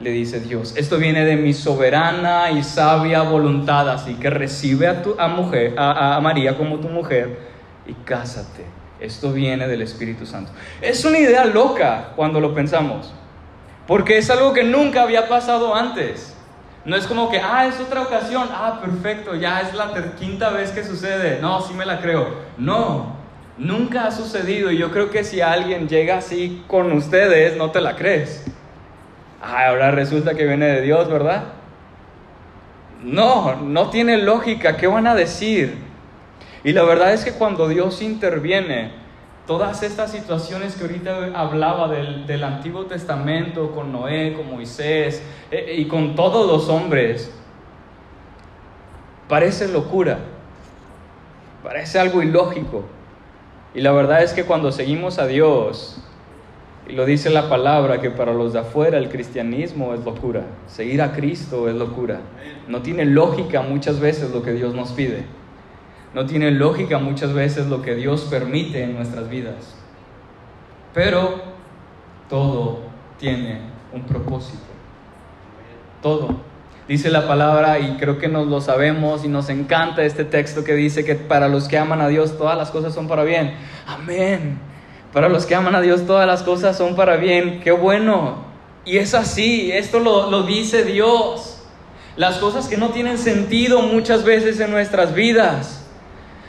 le 0.00 0.10
dice 0.10 0.40
Dios. 0.40 0.74
Esto 0.76 0.96
viene 0.96 1.24
de 1.24 1.36
mi 1.36 1.52
soberana 1.52 2.50
y 2.52 2.62
sabia 2.62 3.22
voluntad, 3.22 3.90
así 3.90 4.14
que 4.14 4.30
recibe 4.30 4.86
a, 4.86 5.02
tu, 5.02 5.16
a, 5.18 5.28
mujer, 5.28 5.74
a 5.76 6.18
María 6.22 6.56
como 6.56 6.78
tu 6.78 6.88
mujer 6.88 7.38
y 7.86 7.92
cásate 7.92 8.76
esto 9.00 9.32
viene 9.32 9.68
del 9.68 9.82
Espíritu 9.82 10.26
Santo. 10.26 10.52
Es 10.80 11.04
una 11.04 11.18
idea 11.18 11.44
loca 11.44 12.12
cuando 12.16 12.40
lo 12.40 12.54
pensamos, 12.54 13.12
porque 13.86 14.18
es 14.18 14.30
algo 14.30 14.52
que 14.52 14.64
nunca 14.64 15.02
había 15.02 15.28
pasado 15.28 15.74
antes. 15.74 16.35
No 16.86 16.94
es 16.94 17.08
como 17.08 17.28
que, 17.28 17.40
ah, 17.40 17.66
es 17.66 17.80
otra 17.80 18.02
ocasión, 18.02 18.48
ah, 18.52 18.78
perfecto, 18.80 19.34
ya 19.34 19.60
es 19.60 19.74
la 19.74 19.92
quinta 20.16 20.50
vez 20.50 20.70
que 20.70 20.84
sucede. 20.84 21.40
No, 21.42 21.60
sí 21.60 21.74
me 21.74 21.84
la 21.84 22.00
creo. 22.00 22.28
No, 22.56 23.16
nunca 23.58 24.06
ha 24.06 24.12
sucedido 24.12 24.70
y 24.70 24.78
yo 24.78 24.92
creo 24.92 25.10
que 25.10 25.24
si 25.24 25.40
alguien 25.40 25.88
llega 25.88 26.18
así 26.18 26.62
con 26.68 26.92
ustedes, 26.92 27.56
no 27.56 27.72
te 27.72 27.80
la 27.80 27.96
crees. 27.96 28.44
Ah, 29.42 29.66
ahora 29.66 29.90
resulta 29.90 30.34
que 30.34 30.46
viene 30.46 30.66
de 30.66 30.82
Dios, 30.82 31.10
¿verdad? 31.10 31.44
No, 33.02 33.56
no 33.56 33.90
tiene 33.90 34.18
lógica. 34.18 34.76
¿Qué 34.76 34.86
van 34.86 35.08
a 35.08 35.16
decir? 35.16 35.76
Y 36.62 36.72
la 36.72 36.84
verdad 36.84 37.12
es 37.12 37.24
que 37.24 37.32
cuando 37.32 37.66
Dios 37.66 38.00
interviene, 38.00 38.92
todas 39.46 39.82
estas 39.82 40.10
situaciones 40.10 40.74
que 40.74 40.84
ahorita 40.84 41.30
hablaba 41.34 41.88
del, 41.88 42.44
Antiguo 42.44 42.86
Testamento, 42.86 43.70
con 43.72 43.92
Noé, 43.92 44.34
con 44.34 44.50
Moisés 44.50 45.22
eh, 45.50 45.76
y 45.78 45.86
con 45.86 46.14
todos 46.14 46.46
los 46.50 46.68
hombres, 46.68 47.32
parece 49.28 49.68
locura, 49.68 50.18
parece 51.62 51.98
algo 51.98 52.22
ilógico. 52.22 52.84
Y 53.74 53.80
la 53.80 53.92
verdad 53.92 54.22
es 54.22 54.32
que 54.32 54.44
cuando 54.44 54.72
seguimos 54.72 55.18
a 55.18 55.26
Dios, 55.26 56.02
y 56.88 56.92
lo 56.92 57.04
dice 57.04 57.30
la 57.30 57.48
palabra, 57.48 58.00
que 58.00 58.10
para 58.10 58.32
los 58.32 58.52
de 58.52 58.60
afuera 58.60 58.98
el 58.98 59.08
cristianismo 59.08 59.94
es 59.94 60.04
locura, 60.04 60.44
seguir 60.66 61.02
a 61.02 61.12
Cristo 61.12 61.68
es 61.68 61.74
locura. 61.74 62.20
No 62.68 62.82
tiene 62.82 63.04
lógica 63.04 63.62
muchas 63.62 64.00
veces 64.00 64.30
lo 64.30 64.42
que 64.42 64.52
Dios 64.52 64.74
nos 64.74 64.92
pide. 64.92 65.24
No 66.16 66.24
tiene 66.24 66.50
lógica 66.50 66.96
muchas 66.98 67.34
veces 67.34 67.66
lo 67.66 67.82
que 67.82 67.94
Dios 67.94 68.26
permite 68.30 68.82
en 68.82 68.94
nuestras 68.94 69.28
vidas. 69.28 69.74
Pero 70.94 71.42
todo 72.30 72.78
tiene 73.18 73.60
un 73.92 74.00
propósito. 74.04 74.64
Todo. 76.00 76.40
Dice 76.88 77.10
la 77.10 77.28
palabra 77.28 77.78
y 77.80 77.98
creo 77.98 78.16
que 78.16 78.28
nos 78.28 78.46
lo 78.46 78.62
sabemos 78.62 79.26
y 79.26 79.28
nos 79.28 79.50
encanta 79.50 80.04
este 80.04 80.24
texto 80.24 80.64
que 80.64 80.72
dice 80.72 81.04
que 81.04 81.16
para 81.16 81.48
los 81.48 81.68
que 81.68 81.76
aman 81.76 82.00
a 82.00 82.08
Dios 82.08 82.38
todas 82.38 82.56
las 82.56 82.70
cosas 82.70 82.94
son 82.94 83.08
para 83.08 83.22
bien. 83.22 83.52
Amén. 83.86 84.58
Para 85.12 85.28
los 85.28 85.44
que 85.44 85.54
aman 85.54 85.74
a 85.74 85.82
Dios 85.82 86.06
todas 86.06 86.26
las 86.26 86.42
cosas 86.42 86.78
son 86.78 86.96
para 86.96 87.18
bien. 87.18 87.60
Qué 87.60 87.72
bueno. 87.72 88.38
Y 88.86 88.96
es 88.96 89.12
así, 89.12 89.70
esto 89.70 89.98
lo, 89.98 90.30
lo 90.30 90.44
dice 90.44 90.82
Dios. 90.82 91.62
Las 92.16 92.38
cosas 92.38 92.68
que 92.68 92.78
no 92.78 92.88
tienen 92.88 93.18
sentido 93.18 93.82
muchas 93.82 94.24
veces 94.24 94.58
en 94.60 94.70
nuestras 94.70 95.14
vidas 95.14 95.82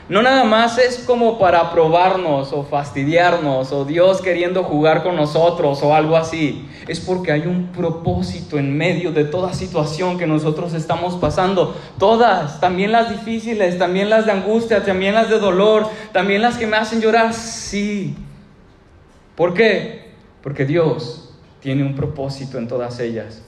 no 0.08 0.22
nada 0.22 0.44
más 0.44 0.78
es 0.78 1.00
como 1.00 1.38
para 1.38 1.70
probarnos 1.70 2.54
o 2.54 2.62
fastidiarnos 2.62 3.72
o 3.72 3.84
Dios 3.84 4.22
queriendo 4.22 4.64
jugar 4.64 5.02
con 5.02 5.16
nosotros 5.16 5.82
o 5.82 5.94
algo 5.94 6.16
así. 6.16 6.66
Es 6.86 6.98
porque 6.98 7.30
hay 7.30 7.42
un 7.42 7.72
propósito 7.72 8.58
en 8.58 8.74
medio 8.74 9.12
de 9.12 9.24
toda 9.24 9.52
situación 9.52 10.16
que 10.16 10.26
nosotros 10.26 10.72
estamos 10.72 11.16
pasando. 11.16 11.76
Todas, 11.98 12.58
también 12.58 12.90
las 12.90 13.10
difíciles, 13.10 13.76
también 13.78 14.08
las 14.08 14.24
de 14.24 14.32
angustia, 14.32 14.82
también 14.82 15.14
las 15.14 15.28
de 15.28 15.38
dolor, 15.38 15.86
también 16.12 16.40
las 16.40 16.56
que 16.56 16.66
me 16.66 16.78
hacen 16.78 17.02
llorar. 17.02 17.34
Sí. 17.34 18.16
¿Por 19.36 19.52
qué? 19.52 20.12
Porque 20.42 20.64
Dios 20.64 21.34
tiene 21.60 21.84
un 21.84 21.94
propósito 21.94 22.56
en 22.56 22.66
todas 22.66 22.98
ellas. 23.00 23.42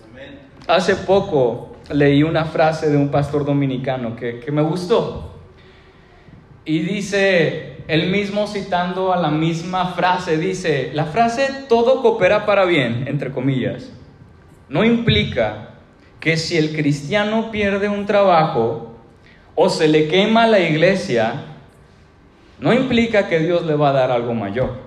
Hace 0.66 0.94
poco 0.94 1.76
leí 1.88 2.22
una 2.22 2.44
frase 2.44 2.90
de 2.90 2.98
un 2.98 3.08
pastor 3.08 3.46
dominicano 3.46 4.14
que, 4.14 4.40
que 4.40 4.52
me 4.52 4.60
gustó. 4.60 5.29
Y 6.64 6.80
dice, 6.80 7.76
él 7.88 8.10
mismo 8.10 8.46
citando 8.46 9.12
a 9.12 9.16
la 9.16 9.30
misma 9.30 9.94
frase, 9.94 10.36
dice, 10.36 10.90
la 10.92 11.06
frase 11.06 11.48
todo 11.68 12.02
coopera 12.02 12.46
para 12.46 12.64
bien, 12.64 13.04
entre 13.08 13.32
comillas, 13.32 13.90
no 14.68 14.84
implica 14.84 15.70
que 16.20 16.36
si 16.36 16.56
el 16.56 16.72
cristiano 16.72 17.50
pierde 17.50 17.88
un 17.88 18.06
trabajo 18.06 18.94
o 19.54 19.68
se 19.70 19.88
le 19.88 20.06
quema 20.06 20.46
la 20.46 20.60
iglesia, 20.60 21.46
no 22.60 22.74
implica 22.74 23.26
que 23.26 23.40
Dios 23.40 23.64
le 23.64 23.74
va 23.74 23.88
a 23.88 23.92
dar 23.92 24.10
algo 24.12 24.34
mayor. 24.34 24.78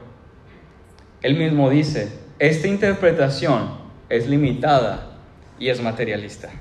Él 1.24 1.36
mismo 1.36 1.70
dice, 1.70 2.12
esta 2.38 2.68
interpretación 2.68 3.78
es 4.10 4.28
limitada 4.28 5.18
y 5.58 5.70
es 5.70 5.82
materialista. 5.82 6.52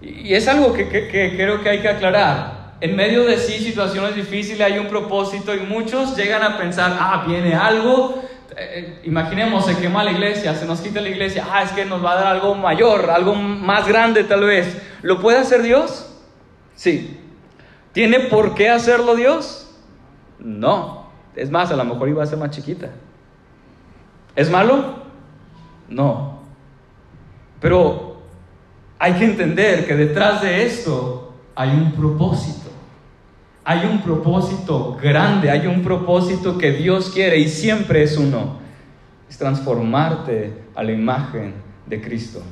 Y 0.00 0.32
es 0.32 0.46
algo 0.46 0.72
que, 0.72 0.88
que 0.88 1.32
creo 1.36 1.62
que 1.62 1.68
hay 1.68 1.80
que 1.80 1.88
aclarar 1.88 2.59
en 2.80 2.96
medio 2.96 3.24
de 3.24 3.36
sí 3.36 3.58
situaciones 3.58 4.14
difíciles 4.14 4.60
hay 4.60 4.78
un 4.78 4.88
propósito 4.88 5.54
y 5.54 5.60
muchos 5.60 6.16
llegan 6.16 6.42
a 6.42 6.56
pensar, 6.56 6.96
ah, 6.98 7.24
viene 7.26 7.54
algo, 7.54 8.22
eh, 8.56 9.00
imaginemos, 9.04 9.66
se 9.66 9.76
quema 9.76 10.02
la 10.02 10.12
iglesia, 10.12 10.54
se 10.54 10.64
nos 10.64 10.80
quita 10.80 11.00
la 11.00 11.10
iglesia, 11.10 11.46
ah, 11.50 11.62
es 11.62 11.72
que 11.72 11.84
nos 11.84 12.02
va 12.04 12.12
a 12.12 12.14
dar 12.16 12.26
algo 12.28 12.54
mayor, 12.54 13.10
algo 13.10 13.34
más 13.34 13.86
grande 13.86 14.24
tal 14.24 14.44
vez. 14.44 14.80
¿Lo 15.02 15.20
puede 15.20 15.38
hacer 15.38 15.62
Dios? 15.62 16.10
Sí. 16.74 17.18
¿Tiene 17.92 18.20
por 18.20 18.54
qué 18.54 18.70
hacerlo 18.70 19.14
Dios? 19.14 19.70
No. 20.38 21.10
Es 21.36 21.50
más, 21.50 21.70
a 21.70 21.76
lo 21.76 21.84
mejor 21.84 22.08
iba 22.08 22.22
a 22.22 22.26
ser 22.26 22.38
más 22.38 22.50
chiquita. 22.50 22.90
¿Es 24.36 24.50
malo? 24.50 25.00
No. 25.88 26.40
Pero 27.60 28.22
hay 28.98 29.14
que 29.14 29.24
entender 29.24 29.86
que 29.86 29.94
detrás 29.96 30.42
de 30.42 30.64
esto 30.64 31.29
hay 31.54 31.70
un 31.70 31.92
propósito. 31.92 32.70
Hay 33.64 33.86
un 33.86 34.00
propósito 34.02 34.96
grande, 35.00 35.50
hay 35.50 35.66
un 35.66 35.82
propósito 35.82 36.56
que 36.56 36.72
Dios 36.72 37.10
quiere 37.10 37.38
y 37.38 37.48
siempre 37.48 38.02
es 38.02 38.16
uno. 38.16 38.58
Es 39.28 39.38
transformarte 39.38 40.64
a 40.74 40.82
la 40.82 40.92
imagen 40.92 41.54
de 41.86 42.00
Cristo. 42.00 42.42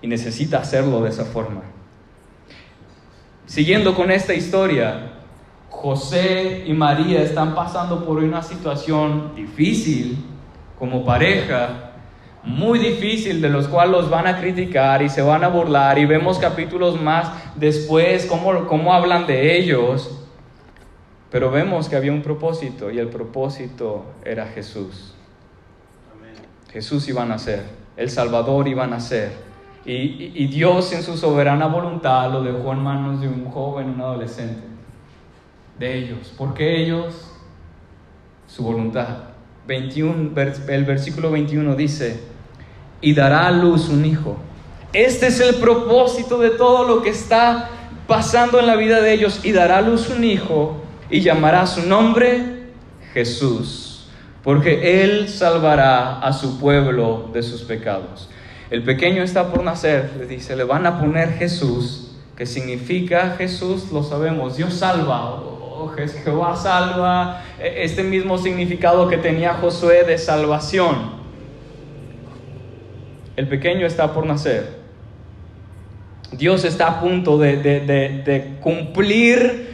Y 0.00 0.08
necesita 0.08 0.58
hacerlo 0.58 1.02
de 1.02 1.10
esa 1.10 1.24
forma. 1.24 1.62
Siguiendo 3.46 3.94
con 3.94 4.10
esta 4.10 4.34
historia, 4.34 5.12
José 5.70 6.64
y 6.66 6.72
María 6.72 7.22
están 7.22 7.54
pasando 7.54 8.04
por 8.04 8.18
una 8.18 8.42
situación 8.42 9.32
difícil 9.34 10.24
como 10.78 11.04
pareja, 11.04 11.91
muy 12.44 12.78
difícil, 12.78 13.40
de 13.40 13.48
los 13.48 13.68
cuales 13.68 13.92
los 13.92 14.10
van 14.10 14.26
a 14.26 14.38
criticar 14.38 15.02
y 15.02 15.08
se 15.08 15.22
van 15.22 15.44
a 15.44 15.48
burlar, 15.48 15.98
y 15.98 16.06
vemos 16.06 16.38
capítulos 16.38 17.00
más 17.00 17.30
después 17.54 18.26
cómo, 18.26 18.66
cómo 18.66 18.92
hablan 18.92 19.26
de 19.26 19.56
ellos, 19.56 20.18
pero 21.30 21.50
vemos 21.50 21.88
que 21.88 21.96
había 21.96 22.12
un 22.12 22.22
propósito 22.22 22.90
y 22.90 22.98
el 22.98 23.08
propósito 23.08 24.04
era 24.24 24.46
Jesús. 24.46 25.14
Jesús 26.72 27.08
iba 27.08 27.22
a 27.22 27.26
nacer, 27.26 27.62
el 27.96 28.10
Salvador 28.10 28.66
iba 28.66 28.84
a 28.84 28.86
nacer. 28.86 29.32
Y, 29.84 30.32
y, 30.34 30.46
Dios 30.46 30.92
en 30.92 31.02
su 31.02 31.16
soberana 31.16 31.66
voluntad 31.66 32.30
lo 32.30 32.42
dejó 32.42 32.72
en 32.72 32.78
manos 32.78 33.20
de 33.20 33.26
un 33.26 33.46
joven, 33.50 33.90
un 33.90 34.00
adolescente. 34.00 34.62
De 35.76 35.98
ellos. 35.98 36.32
¿Por 36.38 36.54
qué 36.54 36.80
ellos? 36.80 37.32
Su 38.46 38.62
voluntad. 38.62 39.32
21, 39.66 40.30
el 40.68 40.84
versículo 40.84 41.32
21 41.32 41.74
dice, 41.74 42.31
y 43.02 43.12
dará 43.12 43.48
a 43.48 43.50
luz 43.50 43.90
un 43.90 44.06
hijo. 44.06 44.38
Este 44.94 45.26
es 45.26 45.40
el 45.40 45.56
propósito 45.56 46.38
de 46.38 46.50
todo 46.50 46.86
lo 46.86 47.02
que 47.02 47.10
está 47.10 47.68
pasando 48.06 48.58
en 48.60 48.66
la 48.66 48.76
vida 48.76 49.00
de 49.00 49.12
ellos. 49.12 49.40
Y 49.42 49.52
dará 49.52 49.78
a 49.78 49.82
luz 49.82 50.08
un 50.08 50.24
hijo 50.24 50.76
y 51.10 51.20
llamará 51.20 51.66
su 51.66 51.86
nombre 51.86 52.70
Jesús, 53.12 54.06
porque 54.42 55.02
él 55.02 55.28
salvará 55.28 56.20
a 56.20 56.32
su 56.32 56.58
pueblo 56.58 57.30
de 57.32 57.42
sus 57.42 57.62
pecados. 57.62 58.30
El 58.70 58.82
pequeño 58.82 59.22
está 59.22 59.50
por 59.50 59.62
nacer, 59.62 60.12
le 60.18 60.26
dice, 60.26 60.56
le 60.56 60.64
van 60.64 60.86
a 60.86 60.98
poner 60.98 61.34
Jesús, 61.34 62.12
que 62.36 62.46
significa 62.46 63.34
Jesús, 63.36 63.92
lo 63.92 64.02
sabemos, 64.02 64.56
Dios 64.56 64.72
salva, 64.72 65.34
o 65.34 65.92
Jehová 66.24 66.56
salva, 66.56 67.42
e, 67.58 67.84
este 67.84 68.02
mismo 68.02 68.38
significado 68.38 69.08
que 69.08 69.18
tenía 69.18 69.54
Josué 69.54 70.04
de 70.04 70.16
salvación. 70.16 71.21
El 73.36 73.48
pequeño 73.48 73.86
está 73.86 74.12
por 74.12 74.26
nacer. 74.26 74.82
Dios 76.32 76.64
está 76.64 76.88
a 76.88 77.00
punto 77.00 77.38
de, 77.38 77.56
de 77.56 78.56
cumplir 78.60 79.72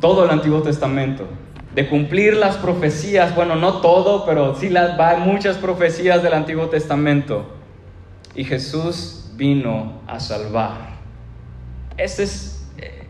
todo 0.00 0.24
el 0.24 0.30
Antiguo 0.30 0.62
Testamento, 0.62 1.26
de 1.74 1.88
cumplir 1.88 2.36
las 2.36 2.56
profecías, 2.56 3.34
bueno, 3.34 3.56
no 3.56 3.80
todo, 3.80 4.24
pero 4.24 4.54
sí 4.54 4.68
las, 4.68 4.98
hay 4.98 5.20
muchas 5.20 5.56
profecías 5.58 6.22
del 6.22 6.34
Antiguo 6.34 6.68
Testamento. 6.68 7.46
Y 8.34 8.44
Jesús 8.44 9.30
vino 9.34 10.00
a 10.06 10.20
salvar. 10.20 10.98
Ese 11.96 12.22
es 12.22 12.68
eh, 12.78 13.06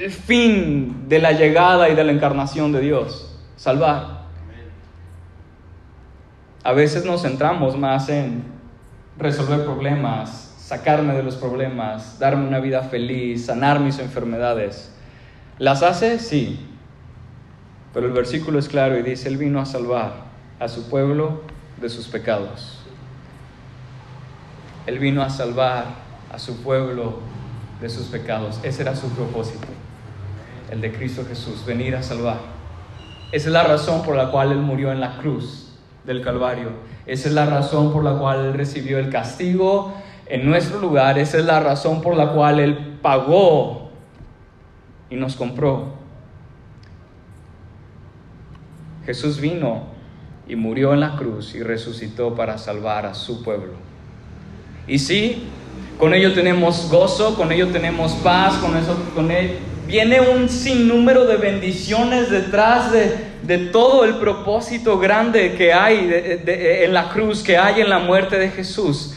el 0.00 0.10
fin 0.10 1.08
de 1.08 1.18
la 1.18 1.32
llegada 1.32 1.88
y 1.88 1.94
de 1.94 2.04
la 2.04 2.12
encarnación 2.12 2.72
de 2.72 2.80
Dios, 2.80 3.38
salvar. 3.56 4.18
A 6.64 6.72
veces 6.72 7.04
nos 7.04 7.22
centramos 7.22 7.76
más 7.76 8.08
en 8.08 8.42
resolver 9.18 9.64
problemas, 9.64 10.54
sacarme 10.58 11.14
de 11.14 11.22
los 11.22 11.36
problemas, 11.36 12.18
darme 12.18 12.46
una 12.46 12.60
vida 12.60 12.82
feliz, 12.82 13.46
sanar 13.46 13.80
mis 13.80 13.98
enfermedades. 13.98 14.92
¿Las 15.58 15.82
hace? 15.82 16.18
Sí. 16.18 16.64
Pero 17.92 18.06
el 18.06 18.12
versículo 18.12 18.58
es 18.58 18.68
claro 18.68 18.96
y 18.96 19.02
dice, 19.02 19.28
Él 19.28 19.36
vino 19.36 19.60
a 19.60 19.66
salvar 19.66 20.28
a 20.60 20.68
su 20.68 20.88
pueblo 20.88 21.42
de 21.80 21.88
sus 21.88 22.06
pecados. 22.06 22.80
Él 24.86 24.98
vino 24.98 25.22
a 25.22 25.30
salvar 25.30 25.84
a 26.32 26.38
su 26.38 26.62
pueblo 26.62 27.18
de 27.80 27.88
sus 27.88 28.06
pecados. 28.06 28.60
Ese 28.62 28.82
era 28.82 28.94
su 28.94 29.08
propósito, 29.10 29.66
el 30.70 30.80
de 30.80 30.92
Cristo 30.92 31.24
Jesús, 31.28 31.64
venir 31.66 31.96
a 31.96 32.02
salvar. 32.02 32.38
Esa 33.32 33.48
es 33.48 33.52
la 33.52 33.64
razón 33.64 34.02
por 34.02 34.16
la 34.16 34.30
cual 34.30 34.52
Él 34.52 34.58
murió 34.58 34.92
en 34.92 35.00
la 35.00 35.18
cruz 35.18 35.67
del 36.08 36.22
Calvario. 36.22 36.70
Esa 37.06 37.28
es 37.28 37.34
la 37.34 37.44
razón 37.44 37.92
por 37.92 38.02
la 38.02 38.14
cual 38.14 38.54
recibió 38.54 38.98
el 38.98 39.10
castigo 39.10 39.94
en 40.26 40.48
nuestro 40.48 40.80
lugar. 40.80 41.18
Esa 41.18 41.38
es 41.38 41.44
la 41.44 41.60
razón 41.60 42.00
por 42.00 42.16
la 42.16 42.32
cual 42.32 42.58
Él 42.58 42.96
pagó 43.02 43.90
y 45.10 45.16
nos 45.16 45.36
compró. 45.36 45.92
Jesús 49.04 49.38
vino 49.38 49.84
y 50.48 50.56
murió 50.56 50.94
en 50.94 51.00
la 51.00 51.14
cruz 51.14 51.54
y 51.54 51.62
resucitó 51.62 52.34
para 52.34 52.56
salvar 52.56 53.04
a 53.04 53.12
su 53.12 53.44
pueblo. 53.44 53.74
Y 54.86 54.98
sí, 54.98 55.44
con 55.98 56.14
ello 56.14 56.32
tenemos 56.32 56.90
gozo, 56.90 57.36
con 57.36 57.52
ello 57.52 57.68
tenemos 57.68 58.12
paz, 58.14 58.56
con 58.56 58.76
eso 58.76 58.96
con 59.14 59.30
él 59.30 59.58
viene 59.86 60.20
un 60.20 60.48
sinnúmero 60.50 61.26
de 61.26 61.36
bendiciones 61.36 62.30
detrás 62.30 62.92
de, 62.92 63.27
todo 63.72 64.04
el 64.04 64.16
propósito 64.16 64.98
grande 64.98 65.54
que 65.54 65.72
hay 65.72 66.10
en 66.46 66.92
la 66.92 67.08
cruz, 67.10 67.42
que 67.42 67.56
hay 67.56 67.80
en 67.80 67.88
la 67.88 67.98
muerte 67.98 68.38
de 68.38 68.50
Jesús. 68.50 69.14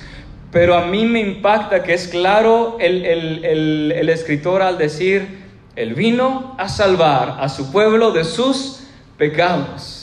Pero 0.51 0.75
a 0.75 0.85
mí 0.85 1.05
me 1.05 1.21
impacta 1.21 1.81
que 1.83 1.93
es 1.93 2.07
claro 2.07 2.77
el, 2.79 3.05
el 3.05 4.09
escritor 4.09 4.61
al 4.61 4.77
decir, 4.77 5.41
él 5.75 5.93
vino 5.93 6.55
a 6.57 6.67
salvar 6.67 7.37
a 7.39 7.47
su 7.47 7.71
pueblo 7.71 8.11
de 8.11 8.23
sus 8.23 8.83
pecados. 9.17 10.01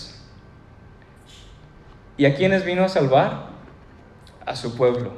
¿Y 2.16 2.24
a 2.24 2.34
quiénes 2.34 2.64
vino 2.64 2.84
a 2.84 2.88
salvar? 2.88 3.48
A 4.44 4.56
su 4.56 4.76
pueblo, 4.76 5.12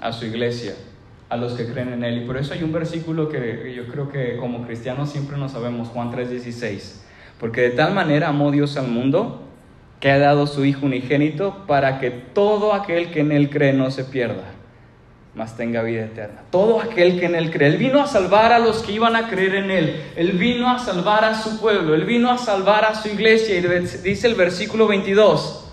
a 0.00 0.12
su 0.12 0.24
iglesia, 0.24 0.74
a 1.28 1.36
los 1.36 1.52
que 1.52 1.66
creen 1.66 1.92
en 1.92 2.04
Él. 2.04 2.22
Y 2.22 2.26
por 2.26 2.38
eso 2.38 2.54
hay 2.54 2.62
un 2.62 2.72
versículo 2.72 3.28
que 3.28 3.74
yo 3.74 3.86
creo 3.88 4.08
que 4.08 4.36
como 4.36 4.64
cristianos 4.64 5.10
siempre 5.10 5.36
no 5.36 5.48
sabemos, 5.48 5.88
Juan 5.88 6.10
3:16. 6.10 7.02
Porque 7.38 7.62
de 7.62 7.70
tal 7.70 7.94
manera 7.94 8.28
amó 8.28 8.50
Dios 8.50 8.76
al 8.76 8.88
mundo 8.88 9.42
que 10.00 10.10
ha 10.10 10.18
dado 10.18 10.46
su 10.46 10.64
Hijo 10.64 10.86
unigénito 10.86 11.64
para 11.66 11.98
que 11.98 12.10
todo 12.10 12.72
aquel 12.72 13.10
que 13.10 13.20
en 13.20 13.32
Él 13.32 13.50
cree 13.50 13.72
no 13.72 13.90
se 13.90 14.04
pierda, 14.04 14.44
mas 15.34 15.56
tenga 15.56 15.82
vida 15.82 16.04
eterna. 16.04 16.42
Todo 16.50 16.80
aquel 16.80 17.18
que 17.18 17.26
en 17.26 17.34
Él 17.34 17.50
cree. 17.50 17.68
Él 17.68 17.76
vino 17.76 18.00
a 18.00 18.06
salvar 18.06 18.52
a 18.52 18.58
los 18.58 18.82
que 18.82 18.92
iban 18.92 19.16
a 19.16 19.28
creer 19.28 19.54
en 19.56 19.70
Él. 19.70 20.02
Él 20.16 20.32
vino 20.32 20.68
a 20.68 20.78
salvar 20.78 21.24
a 21.24 21.34
su 21.40 21.60
pueblo. 21.60 21.94
Él 21.94 22.04
vino 22.04 22.30
a 22.30 22.38
salvar 22.38 22.84
a 22.84 22.94
su 22.94 23.08
iglesia. 23.08 23.56
Y 23.56 23.60
dice 24.02 24.26
el 24.26 24.34
versículo 24.34 24.88
22. 24.88 25.64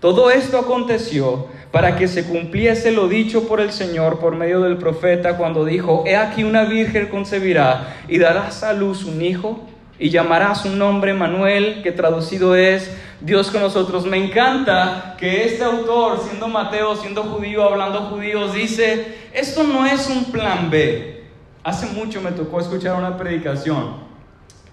Todo 0.00 0.30
esto 0.32 0.58
aconteció 0.58 1.46
para 1.70 1.96
que 1.96 2.08
se 2.08 2.24
cumpliese 2.24 2.90
lo 2.90 3.08
dicho 3.08 3.46
por 3.46 3.60
el 3.60 3.70
Señor 3.70 4.18
por 4.18 4.34
medio 4.34 4.60
del 4.60 4.76
profeta 4.76 5.36
cuando 5.36 5.64
dijo, 5.64 6.02
He 6.06 6.16
aquí 6.16 6.42
una 6.42 6.64
virgen 6.64 7.06
concebirá 7.06 7.96
y 8.08 8.18
darás 8.18 8.64
a 8.64 8.72
luz 8.72 9.04
un 9.04 9.22
hijo 9.22 9.68
y 10.02 10.10
llamará 10.10 10.52
su 10.56 10.68
nombre 10.68 11.14
Manuel, 11.14 11.80
que 11.80 11.92
traducido 11.92 12.56
es 12.56 12.92
Dios 13.20 13.52
con 13.52 13.62
nosotros. 13.62 14.04
Me 14.04 14.16
encanta 14.16 15.14
que 15.16 15.44
este 15.44 15.62
autor, 15.62 16.18
siendo 16.18 16.48
Mateo, 16.48 16.96
siendo 16.96 17.22
judío, 17.22 17.62
hablando 17.62 18.00
judíos, 18.06 18.52
dice, 18.52 19.28
esto 19.32 19.62
no 19.62 19.86
es 19.86 20.10
un 20.10 20.32
plan 20.32 20.70
B. 20.70 21.22
Hace 21.62 21.86
mucho 21.94 22.20
me 22.20 22.32
tocó 22.32 22.58
escuchar 22.58 22.96
una 22.96 23.16
predicación. 23.16 23.98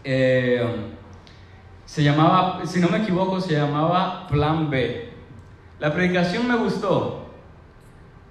Eh, 0.03 0.63
se 1.85 2.01
llamaba, 2.01 2.61
si 2.65 2.79
no 2.79 2.89
me 2.89 2.97
equivoco, 2.97 3.39
se 3.39 3.53
llamaba 3.53 4.25
Plan 4.29 4.71
B. 4.71 5.11
La 5.77 5.93
predicación 5.93 6.47
me 6.47 6.55
gustó, 6.55 7.27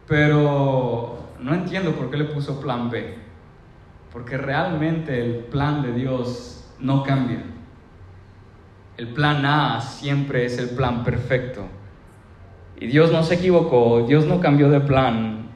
pero 0.08 1.28
no 1.38 1.54
entiendo 1.54 1.92
por 1.92 2.10
qué 2.10 2.16
le 2.16 2.24
puso 2.24 2.60
Plan 2.60 2.90
B. 2.90 3.14
Porque 4.12 4.36
realmente 4.36 5.24
el 5.24 5.44
plan 5.44 5.80
de 5.82 5.92
Dios 5.92 6.57
no 6.80 7.02
cambia. 7.02 7.42
El 8.96 9.08
plan 9.08 9.44
A 9.46 9.80
siempre 9.80 10.44
es 10.44 10.58
el 10.58 10.70
plan 10.70 11.04
perfecto. 11.04 11.66
Y 12.80 12.86
Dios 12.86 13.10
no 13.12 13.22
se 13.22 13.34
equivocó, 13.34 14.04
Dios 14.06 14.26
no 14.26 14.40
cambió 14.40 14.70
de 14.70 14.80
plan. 14.80 15.48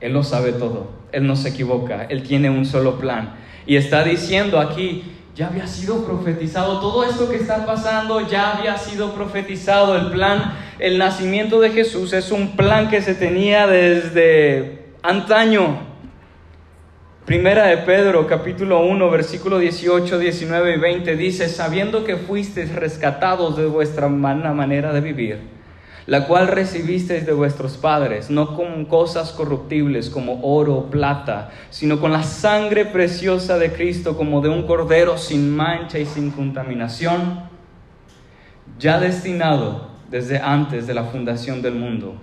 Él 0.00 0.12
lo 0.12 0.22
sabe 0.22 0.52
todo, 0.52 0.90
Él 1.12 1.26
no 1.26 1.36
se 1.36 1.50
equivoca, 1.50 2.04
Él 2.04 2.22
tiene 2.22 2.50
un 2.50 2.64
solo 2.64 2.98
plan. 2.98 3.34
Y 3.66 3.76
está 3.76 4.02
diciendo 4.02 4.58
aquí, 4.58 5.04
ya 5.34 5.48
había 5.48 5.66
sido 5.66 6.04
profetizado, 6.04 6.80
todo 6.80 7.04
esto 7.04 7.28
que 7.28 7.36
está 7.36 7.64
pasando 7.66 8.26
ya 8.28 8.56
había 8.56 8.76
sido 8.76 9.14
profetizado. 9.14 9.96
El 9.96 10.10
plan, 10.10 10.54
el 10.78 10.98
nacimiento 10.98 11.60
de 11.60 11.70
Jesús 11.70 12.12
es 12.12 12.32
un 12.32 12.56
plan 12.56 12.88
que 12.88 13.00
se 13.02 13.14
tenía 13.14 13.66
desde 13.66 14.92
antaño. 15.02 15.89
Primera 17.30 17.68
de 17.68 17.76
Pedro, 17.76 18.26
capítulo 18.26 18.84
1, 18.84 19.08
versículo 19.08 19.60
18, 19.60 20.18
19 20.18 20.74
y 20.74 20.78
20 20.80 21.14
dice, 21.14 21.48
sabiendo 21.48 22.02
que 22.02 22.16
fuisteis 22.16 22.74
rescatados 22.74 23.56
de 23.56 23.66
vuestra 23.66 24.08
mala 24.08 24.52
manera 24.52 24.92
de 24.92 25.00
vivir, 25.00 25.38
la 26.08 26.26
cual 26.26 26.48
recibisteis 26.48 27.24
de 27.26 27.32
vuestros 27.32 27.76
padres, 27.76 28.30
no 28.30 28.56
con 28.56 28.84
cosas 28.84 29.30
corruptibles 29.30 30.10
como 30.10 30.40
oro 30.42 30.74
o 30.74 30.90
plata, 30.90 31.52
sino 31.70 32.00
con 32.00 32.10
la 32.10 32.24
sangre 32.24 32.84
preciosa 32.84 33.58
de 33.58 33.70
Cristo 33.70 34.16
como 34.16 34.40
de 34.40 34.48
un 34.48 34.66
cordero 34.66 35.16
sin 35.16 35.54
mancha 35.54 36.00
y 36.00 36.06
sin 36.06 36.32
contaminación, 36.32 37.44
ya 38.76 38.98
destinado 38.98 39.86
desde 40.10 40.40
antes 40.40 40.88
de 40.88 40.94
la 40.94 41.04
fundación 41.04 41.62
del 41.62 41.76
mundo, 41.76 42.16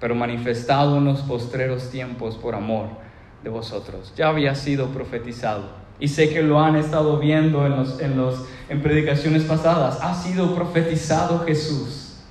pero 0.00 0.14
manifestado 0.14 0.96
en 0.96 1.04
los 1.04 1.20
postreros 1.20 1.90
tiempos 1.90 2.38
por 2.38 2.54
amor 2.54 3.09
de 3.42 3.50
vosotros. 3.50 4.12
Ya 4.16 4.28
había 4.28 4.54
sido 4.54 4.88
profetizado. 4.88 5.80
Y 5.98 6.08
sé 6.08 6.30
que 6.30 6.42
lo 6.42 6.60
han 6.60 6.76
estado 6.76 7.18
viendo 7.18 7.66
en, 7.66 7.76
los, 7.76 8.00
en, 8.00 8.16
los, 8.16 8.46
en 8.68 8.82
predicaciones 8.82 9.44
pasadas. 9.44 10.00
Ha 10.02 10.14
sido 10.14 10.54
profetizado 10.54 11.40
Jesús. 11.40 12.22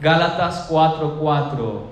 Gálatas 0.00 0.68
4:4. 0.70 1.82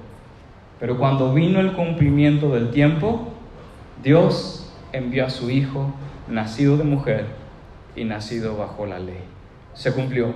Pero 0.80 0.98
cuando 0.98 1.33
vino 1.33 1.61
el 1.61 1.72
cumplimiento 1.72 2.50
del 2.50 2.70
tiempo, 2.70 3.28
Dios 4.02 4.72
envió 4.92 5.26
a 5.26 5.30
su 5.30 5.50
Hijo, 5.50 5.92
nacido 6.26 6.76
de 6.76 6.85
mujer 6.85 7.26
y 7.94 8.04
nacido 8.04 8.56
bajo 8.56 8.87
la 8.87 8.98
ley. 8.98 9.22
Se 9.74 9.92
cumplió. 9.92 10.35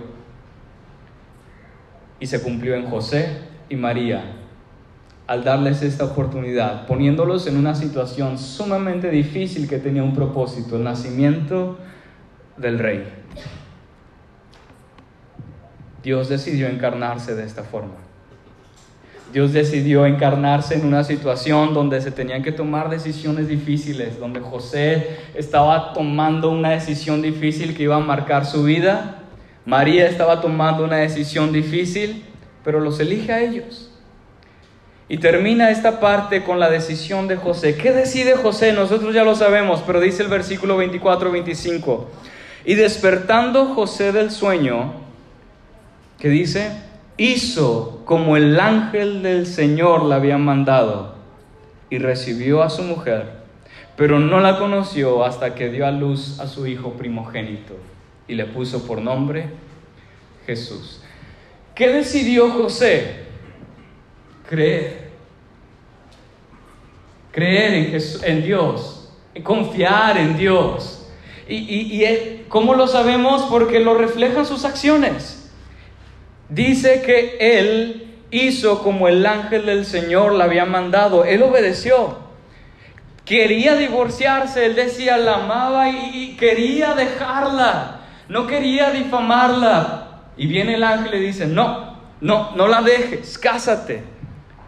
Y 2.20 2.26
se 2.26 2.42
cumplió 2.42 2.74
en 2.76 2.88
José 2.88 3.40
y 3.68 3.76
María, 3.76 4.22
al 5.26 5.42
darles 5.42 5.82
esta 5.82 6.04
oportunidad, 6.04 6.86
poniéndolos 6.86 7.46
en 7.46 7.56
una 7.56 7.74
situación 7.74 8.38
sumamente 8.38 9.10
difícil 9.10 9.68
que 9.68 9.78
tenía 9.78 10.02
un 10.02 10.14
propósito, 10.14 10.76
el 10.76 10.84
nacimiento 10.84 11.78
del 12.56 12.78
rey. 12.78 13.04
Dios 16.02 16.28
decidió 16.28 16.68
encarnarse 16.68 17.34
de 17.34 17.44
esta 17.44 17.62
forma. 17.62 17.94
Dios 19.32 19.52
decidió 19.52 20.06
encarnarse 20.06 20.74
en 20.74 20.86
una 20.86 21.02
situación 21.02 21.74
donde 21.74 22.00
se 22.00 22.12
tenían 22.12 22.42
que 22.42 22.52
tomar 22.52 22.90
decisiones 22.90 23.48
difíciles, 23.48 24.20
donde 24.20 24.40
José 24.40 25.16
estaba 25.34 25.92
tomando 25.94 26.50
una 26.50 26.70
decisión 26.70 27.22
difícil 27.22 27.74
que 27.74 27.84
iba 27.84 27.96
a 27.96 28.00
marcar 28.00 28.44
su 28.44 28.62
vida. 28.62 29.22
María 29.64 30.06
estaba 30.06 30.42
tomando 30.42 30.84
una 30.84 30.98
decisión 30.98 31.52
difícil, 31.52 32.22
pero 32.62 32.78
los 32.78 33.00
elige 33.00 33.32
a 33.32 33.40
ellos. 33.40 33.93
Y 35.08 35.18
termina 35.18 35.70
esta 35.70 36.00
parte 36.00 36.44
con 36.44 36.58
la 36.58 36.70
decisión 36.70 37.28
de 37.28 37.36
José. 37.36 37.76
¿Qué 37.76 37.92
decide 37.92 38.36
José? 38.36 38.72
Nosotros 38.72 39.14
ya 39.14 39.24
lo 39.24 39.34
sabemos, 39.34 39.82
pero 39.86 40.00
dice 40.00 40.22
el 40.22 40.28
versículo 40.28 40.82
24-25. 40.82 42.04
Y 42.64 42.74
despertando 42.74 43.66
José 43.66 44.12
del 44.12 44.30
sueño, 44.30 44.94
que 46.18 46.30
dice, 46.30 46.70
hizo 47.18 48.02
como 48.06 48.36
el 48.38 48.58
ángel 48.58 49.22
del 49.22 49.46
Señor 49.46 50.04
le 50.04 50.14
había 50.14 50.38
mandado 50.38 51.14
y 51.90 51.98
recibió 51.98 52.62
a 52.62 52.70
su 52.70 52.82
mujer, 52.82 53.44
pero 53.96 54.18
no 54.18 54.40
la 54.40 54.58
conoció 54.58 55.24
hasta 55.24 55.54
que 55.54 55.68
dio 55.68 55.86
a 55.86 55.90
luz 55.90 56.40
a 56.40 56.46
su 56.46 56.66
hijo 56.66 56.94
primogénito 56.94 57.74
y 58.26 58.34
le 58.34 58.46
puso 58.46 58.86
por 58.86 59.02
nombre 59.02 59.50
Jesús. 60.46 61.02
¿Qué 61.74 61.88
decidió 61.88 62.50
José? 62.50 63.23
Creer. 64.48 65.04
Creer 67.32 68.00
en, 68.22 68.42
Dios, 68.44 69.12
confiar 69.42 70.16
en 70.18 70.36
Dios. 70.36 71.08
¿Y, 71.48 71.56
y, 71.56 72.04
y 72.04 72.44
cómo 72.48 72.74
lo 72.74 72.86
sabemos? 72.86 73.42
Porque 73.50 73.80
lo 73.80 73.94
reflejan 73.94 74.46
sus 74.46 74.64
acciones. 74.64 75.52
Dice 76.48 77.02
que 77.02 77.36
él 77.40 78.14
hizo 78.30 78.82
como 78.82 79.08
el 79.08 79.24
ángel 79.26 79.66
del 79.66 79.84
Señor 79.84 80.34
le 80.34 80.44
había 80.44 80.64
mandado. 80.64 81.24
Él 81.24 81.42
obedeció. 81.42 82.18
Quería 83.24 83.74
divorciarse, 83.74 84.66
él 84.66 84.74
decía, 84.74 85.16
la 85.16 85.36
amaba 85.36 85.88
y 85.88 86.36
quería 86.38 86.94
dejarla. 86.94 88.00
No 88.28 88.46
quería 88.46 88.90
difamarla. 88.90 90.20
Y 90.36 90.46
viene 90.46 90.74
el 90.74 90.82
ángel 90.82 91.14
y 91.14 91.26
dice, 91.26 91.46
no, 91.46 91.96
no, 92.20 92.52
no 92.54 92.68
la 92.68 92.82
dejes, 92.82 93.38
cásate. 93.38 94.13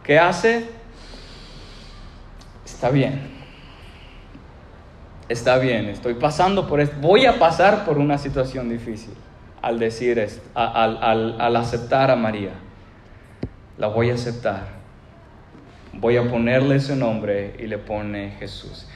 ¿Qué 0.07 0.21
hace? 0.21 0.65
Está 2.65 2.91
bien. 2.91 3.35
Está 5.29 5.59
bien, 5.59 5.87
estoy 5.87 6.15
pasando 6.15 6.69
por 6.69 6.81
esto. 6.81 6.95
Voy 7.01 7.27
a 7.27 7.41
pasar 7.41 7.85
por 7.85 7.99
una 7.99 8.17
situación 8.17 8.69
difícil 8.69 9.13
al 9.61 9.81
decir 9.81 10.21
esto, 10.21 10.49
al, 10.55 11.03
al, 11.03 11.41
al 11.41 11.57
aceptar 11.57 12.13
a 12.13 12.17
María. 12.17 12.53
La 13.79 13.89
voy 13.89 14.11
a 14.11 14.15
aceptar. 14.15 14.69
Voy 15.93 16.17
a 16.17 16.31
ponerle 16.31 16.77
ese 16.77 16.95
nombre 16.95 17.57
y 17.59 17.67
le 17.67 17.79
pone 17.79 18.37
Jesús. 18.39 18.87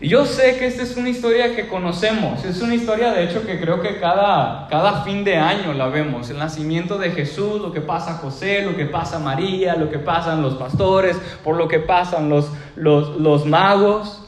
Y 0.00 0.08
yo 0.08 0.26
sé 0.26 0.56
que 0.58 0.66
esta 0.66 0.82
es 0.82 0.96
una 0.96 1.08
historia 1.08 1.54
que 1.54 1.68
conocemos, 1.68 2.44
es 2.44 2.60
una 2.60 2.74
historia 2.74 3.12
de 3.12 3.24
hecho 3.24 3.46
que 3.46 3.60
creo 3.60 3.80
que 3.80 4.00
cada, 4.00 4.66
cada 4.68 5.04
fin 5.04 5.22
de 5.22 5.36
año 5.36 5.72
la 5.72 5.86
vemos, 5.86 6.28
el 6.30 6.38
nacimiento 6.38 6.98
de 6.98 7.12
Jesús, 7.12 7.60
lo 7.60 7.72
que 7.72 7.80
pasa 7.80 8.12
a 8.12 8.14
José, 8.14 8.62
lo 8.62 8.76
que 8.76 8.86
pasa 8.86 9.16
a 9.16 9.20
María, 9.20 9.76
lo 9.76 9.90
que 9.90 10.00
pasan 10.00 10.42
los 10.42 10.54
pastores, 10.54 11.16
por 11.44 11.56
lo 11.56 11.68
que 11.68 11.78
pasan 11.78 12.28
los, 12.28 12.50
los, 12.74 13.16
los 13.20 13.46
magos. 13.46 14.20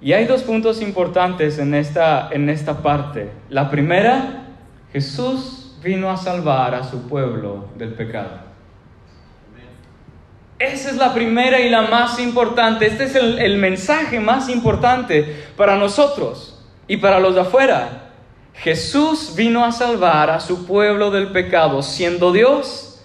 Y 0.00 0.12
hay 0.12 0.24
dos 0.26 0.42
puntos 0.42 0.80
importantes 0.80 1.58
en 1.58 1.74
esta, 1.74 2.28
en 2.30 2.48
esta 2.48 2.82
parte. 2.82 3.32
La 3.48 3.70
primera, 3.70 4.46
Jesús 4.92 5.76
vino 5.82 6.10
a 6.10 6.16
salvar 6.16 6.76
a 6.76 6.84
su 6.84 7.08
pueblo 7.08 7.66
del 7.76 7.94
pecado. 7.94 8.45
Esa 10.58 10.88
es 10.88 10.96
la 10.96 11.12
primera 11.12 11.60
y 11.60 11.68
la 11.68 11.82
más 11.82 12.18
importante. 12.18 12.86
Este 12.86 13.04
es 13.04 13.14
el, 13.14 13.58
mensaje 13.58 14.20
más 14.20 14.48
importante 14.48 15.44
para 15.54 15.76
nosotros 15.76 16.58
y 16.88 16.96
para 16.96 17.20
los 17.20 17.34
de 17.34 17.42
afuera. 17.42 18.12
Jesús 18.54 19.34
vino 19.36 19.66
a 19.66 19.72
salvar 19.72 20.30
a 20.30 20.40
su 20.40 20.66
pueblo 20.66 21.10
del 21.10 21.28
pecado. 21.28 21.82
Siendo 21.82 22.32
Dios, 22.32 23.02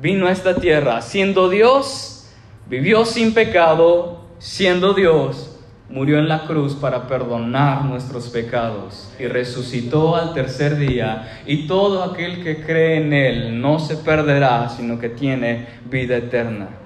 vino 0.00 0.28
a 0.28 0.30
esta 0.30 0.54
tierra. 0.54 1.02
Siendo 1.02 1.48
Dios, 1.48 2.30
vivió 2.68 3.04
sin 3.04 3.34
pecado. 3.34 4.22
Siendo 4.38 4.94
Dios, 4.94 5.58
murió 5.88 6.18
en 6.18 6.28
la 6.28 6.46
cruz 6.46 6.74
para 6.74 7.08
perdonar 7.08 7.84
nuestros 7.84 8.28
pecados 8.28 9.10
y 9.18 9.26
resucitó 9.26 10.14
al 10.14 10.32
tercer 10.32 10.76
día. 10.76 11.42
Y 11.44 11.66
todo 11.66 12.04
aquel 12.04 12.44
que 12.44 12.62
cree 12.62 12.98
en 12.98 13.12
Él 13.12 13.60
no 13.60 13.80
se 13.80 13.96
perderá, 13.96 14.68
sino 14.68 15.00
que 15.00 15.08
tiene 15.08 15.66
vida 15.86 16.16
eterna. 16.16 16.83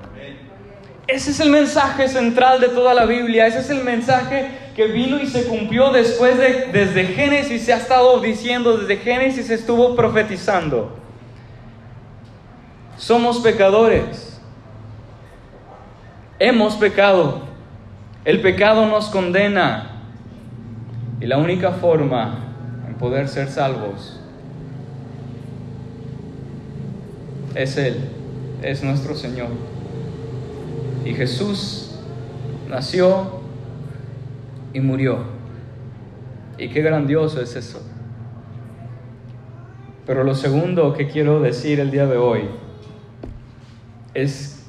Ese 1.09 1.31
es 1.31 1.41
el 1.41 1.49
mensaje 1.49 2.07
central 2.07 2.61
de 2.61 2.69
toda 2.69 2.93
la 2.93 3.07
Biblia, 3.07 3.47
ese 3.47 3.61
es 3.61 3.71
el 3.71 3.83
mensaje 3.83 4.51
que 4.77 4.89
vino 4.89 5.19
y 5.19 5.27
se 5.27 5.47
cumplió 5.47 5.91
después 5.91 6.37
de, 6.37 6.69
desde 6.71 7.05
Génesis, 7.07 7.63
se 7.63 7.73
ha 7.73 7.79
estado 7.79 8.21
diciendo, 8.21 8.77
desde 8.77 8.99
Génesis 8.99 9.47
se 9.47 9.55
estuvo 9.55 9.97
profetizando. 9.97 10.99
Somos 12.99 13.39
pecadores, 13.39 14.39
hemos 16.39 16.75
pecado, 16.75 17.41
el 18.27 18.43
pecado 18.43 18.85
nos 18.85 19.09
condena 19.09 20.03
y 21.23 21.27
la 21.27 21.39
única 21.39 21.71
forma 21.71 22.45
en 22.87 22.97
poder 22.97 23.29
ser 23.29 23.49
salvos 23.49 24.21
es 27.55 27.79
Él, 27.79 28.11
es 28.61 28.85
nuestro 28.85 29.15
Señor. 29.15 29.78
Y 31.09 31.15
Jesús 31.15 31.89
nació 32.69 33.41
y 34.75 34.81
murió. 34.81 35.21
Y 36.59 36.69
qué 36.69 36.83
grandioso 36.83 37.41
es 37.41 37.57
eso. 37.57 37.81
Pero 40.05 40.23
lo 40.23 40.35
segundo 40.35 40.93
que 40.93 41.09
quiero 41.09 41.41
decir 41.41 41.81
el 41.81 41.91
día 41.91 42.05
de 42.05 42.19
hoy 42.19 42.43
es, 44.13 44.67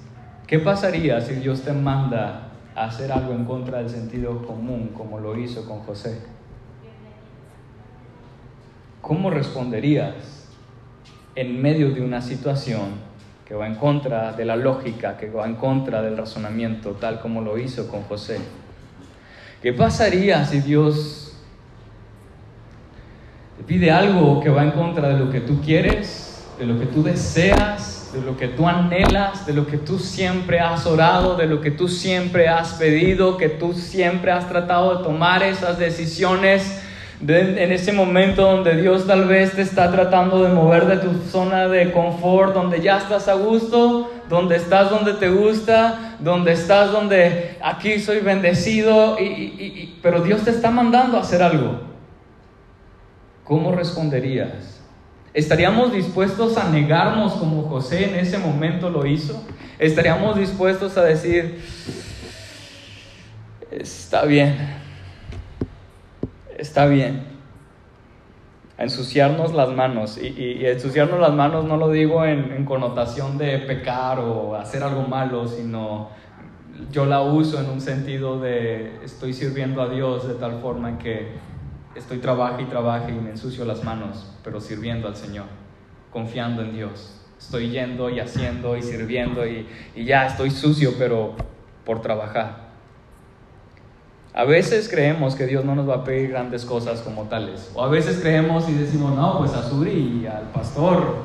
¿qué 0.48 0.60
pasaría 0.60 1.20
si 1.20 1.36
Dios 1.36 1.64
te 1.64 1.74
manda 1.74 2.54
a 2.74 2.86
hacer 2.86 3.12
algo 3.12 3.34
en 3.34 3.44
contra 3.44 3.80
del 3.80 3.90
sentido 3.90 4.48
común 4.48 4.92
como 4.96 5.20
lo 5.20 5.38
hizo 5.38 5.68
con 5.68 5.80
José? 5.80 6.22
¿Cómo 9.02 9.30
responderías 9.30 10.48
en 11.36 11.62
medio 11.62 11.92
de 11.92 12.00
una 12.00 12.22
situación 12.22 13.09
que 13.50 13.56
va 13.56 13.66
en 13.66 13.74
contra 13.74 14.34
de 14.34 14.46
la 14.46 14.56
lógica, 14.56 15.18
que 15.18 15.28
va 15.28 15.48
en 15.48 15.56
contra 15.56 16.04
del 16.04 16.16
razonamiento, 16.16 16.92
tal 16.92 17.20
como 17.20 17.42
lo 17.42 17.58
hizo 17.58 17.88
con 17.88 18.04
José. 18.04 18.38
¿Qué 19.60 19.74
pasaría 19.74 20.46
si 20.46 20.62
Dios 20.62 21.36
te 23.58 23.64
pide 23.64 23.90
algo 23.90 24.40
que 24.40 24.50
va 24.50 24.62
en 24.64 24.70
contra 24.70 25.10
de 25.10 25.18
lo 25.18 25.32
que 25.32 25.42
tú 25.42 25.62
quieres, 25.62 26.48
de 26.60 26.68
lo 26.68 26.80
que 26.80 26.86
tú 26.86 27.02
deseas, 27.02 28.12
de 28.14 28.22
lo 28.22 28.38
que 28.38 28.50
tú 28.50 28.68
anhelas, 28.68 29.48
de 29.48 29.54
lo 29.54 29.66
que 29.66 29.80
tú 29.80 29.98
siempre 29.98 30.60
has 30.60 30.86
orado, 30.86 31.36
de 31.36 31.48
lo 31.48 31.60
que 31.60 31.72
tú 31.72 31.88
siempre 31.88 32.48
has 32.48 32.74
pedido, 32.74 33.36
que 33.38 33.50
tú 33.50 33.74
siempre 33.74 34.32
has 34.32 34.48
tratado 34.48 35.00
de 35.00 35.04
tomar 35.04 35.42
esas 35.42 35.80
decisiones. 35.80 36.79
En 37.28 37.72
ese 37.72 37.92
momento 37.92 38.44
donde 38.44 38.82
Dios 38.82 39.06
tal 39.06 39.26
vez 39.26 39.52
te 39.52 39.62
está 39.62 39.92
tratando 39.92 40.42
de 40.44 40.54
mover 40.54 40.86
de 40.86 40.98
tu 40.98 41.14
zona 41.30 41.68
de 41.68 41.92
confort, 41.92 42.54
donde 42.54 42.82
ya 42.82 42.98
estás 42.98 43.28
a 43.28 43.34
gusto, 43.34 44.10
donde 44.30 44.56
estás 44.56 44.90
donde 44.90 45.14
te 45.14 45.30
gusta, 45.30 46.16
donde 46.20 46.54
estás 46.54 46.92
donde 46.92 47.58
aquí 47.62 48.00
soy 48.00 48.20
bendecido, 48.20 49.18
pero 50.02 50.22
Dios 50.22 50.44
te 50.44 50.52
está 50.52 50.72
mandando 50.72 51.18
a 51.18 51.22
hacer 51.22 51.44
algo. 51.44 51.82
¿Cómo 53.44 53.74
responderías? 53.74 54.80
¿Estaríamos 55.34 55.92
dispuestos 55.92 56.58
a 56.58 56.70
negarnos 56.70 57.34
como 57.34 57.64
José 57.64 58.10
en 58.10 58.16
ese 58.16 58.38
momento 58.38 58.90
lo 58.90 59.06
hizo? 59.06 59.44
¿Estaríamos 59.78 60.38
dispuestos 60.38 60.98
a 60.98 61.04
decir, 61.04 61.62
está 63.72 64.24
bien, 64.26 64.79
está 66.60 66.86
bien? 66.86 67.24
Ensuciarnos 68.78 69.54
las 69.54 69.70
manos. 69.70 70.18
Y, 70.18 70.66
ensuciarnos 70.66 71.20
las 71.20 71.34
manos 71.34 71.66
no 71.66 71.78
lo 71.78 71.90
digo 71.90 72.26
en, 72.26 72.66
connotación 72.66 73.38
de 73.38 73.60
pecar 73.60 74.20
o 74.20 74.56
hacer 74.56 74.84
algo 74.84 75.04
malo, 75.04 75.48
sino 75.48 76.10
yo 76.92 77.06
la 77.06 77.22
uso 77.22 77.60
en 77.60 77.70
un 77.70 77.82
sentido 77.82 78.40
de 78.40 79.04
estoy 79.04 79.34
sirviendo 79.34 79.82
a 79.82 79.90
Dios 79.90 80.28
de 80.28 80.36
tal 80.36 80.60
forma 80.62 80.98
que 80.98 81.28
estoy 81.96 82.20
trabaja 82.20 82.62
y 82.62 82.66
trabaja 82.66 83.10
y 83.10 83.14
me 83.14 83.32
ensucio 83.32 83.66
las 83.66 83.84
manos, 83.84 84.34
pero 84.44 84.62
sirviendo 84.62 85.08
al 85.08 85.16
Señor, 85.16 85.48
confiando 86.12 86.62
en 86.62 86.74
Dios. 86.74 87.16
Estoy 87.38 87.70
yendo 87.70 88.10
y 88.10 88.20
haciendo 88.20 88.78
y 88.78 88.82
sirviendo 88.82 89.46
y, 89.46 89.66
ya 89.96 90.28
estoy 90.28 90.52
sucio, 90.52 90.94
pero 90.98 91.36
por 91.86 92.02
trabajar. 92.02 92.69
A 94.40 94.46
veces 94.46 94.88
creemos 94.88 95.36
que 95.36 95.46
Dios 95.48 95.66
no 95.66 95.76
nos 95.76 95.90
va 95.90 95.96
a 95.96 96.04
pedir 96.06 96.30
grandes 96.30 96.64
cosas 96.64 97.02
como 97.02 97.24
tales. 97.24 97.70
O 97.76 97.84
a 97.84 97.90
veces 97.90 98.20
creemos 98.22 98.70
y 98.70 98.72
decimos, 98.72 99.14
no, 99.14 99.38
pues 99.38 99.52
a 99.52 99.70
Suri 99.70 100.22
y 100.22 100.28
al 100.28 100.44
pastor, 100.54 101.18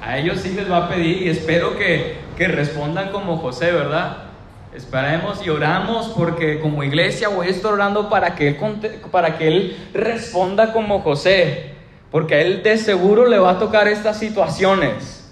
a 0.00 0.16
ellos 0.16 0.40
sí 0.40 0.54
les 0.54 0.70
va 0.70 0.86
a 0.86 0.88
pedir 0.88 1.20
y 1.20 1.28
espero 1.28 1.76
que, 1.76 2.16
que 2.38 2.48
respondan 2.48 3.10
como 3.10 3.36
José, 3.36 3.72
¿verdad? 3.72 4.16
Esperemos 4.74 5.44
y 5.44 5.50
oramos 5.50 6.14
porque 6.16 6.60
como 6.60 6.82
iglesia 6.82 7.28
voy 7.28 7.48
a 7.48 7.50
estar 7.50 7.74
orando 7.74 8.08
para 8.08 8.34
que, 8.34 8.48
él, 8.48 8.56
para 9.10 9.36
que 9.36 9.46
Él 9.46 9.76
responda 9.92 10.72
como 10.72 11.02
José, 11.02 11.74
porque 12.10 12.36
a 12.36 12.40
Él 12.40 12.62
de 12.62 12.78
seguro 12.78 13.26
le 13.26 13.38
va 13.38 13.50
a 13.50 13.58
tocar 13.58 13.86
estas 13.86 14.18
situaciones. 14.18 15.30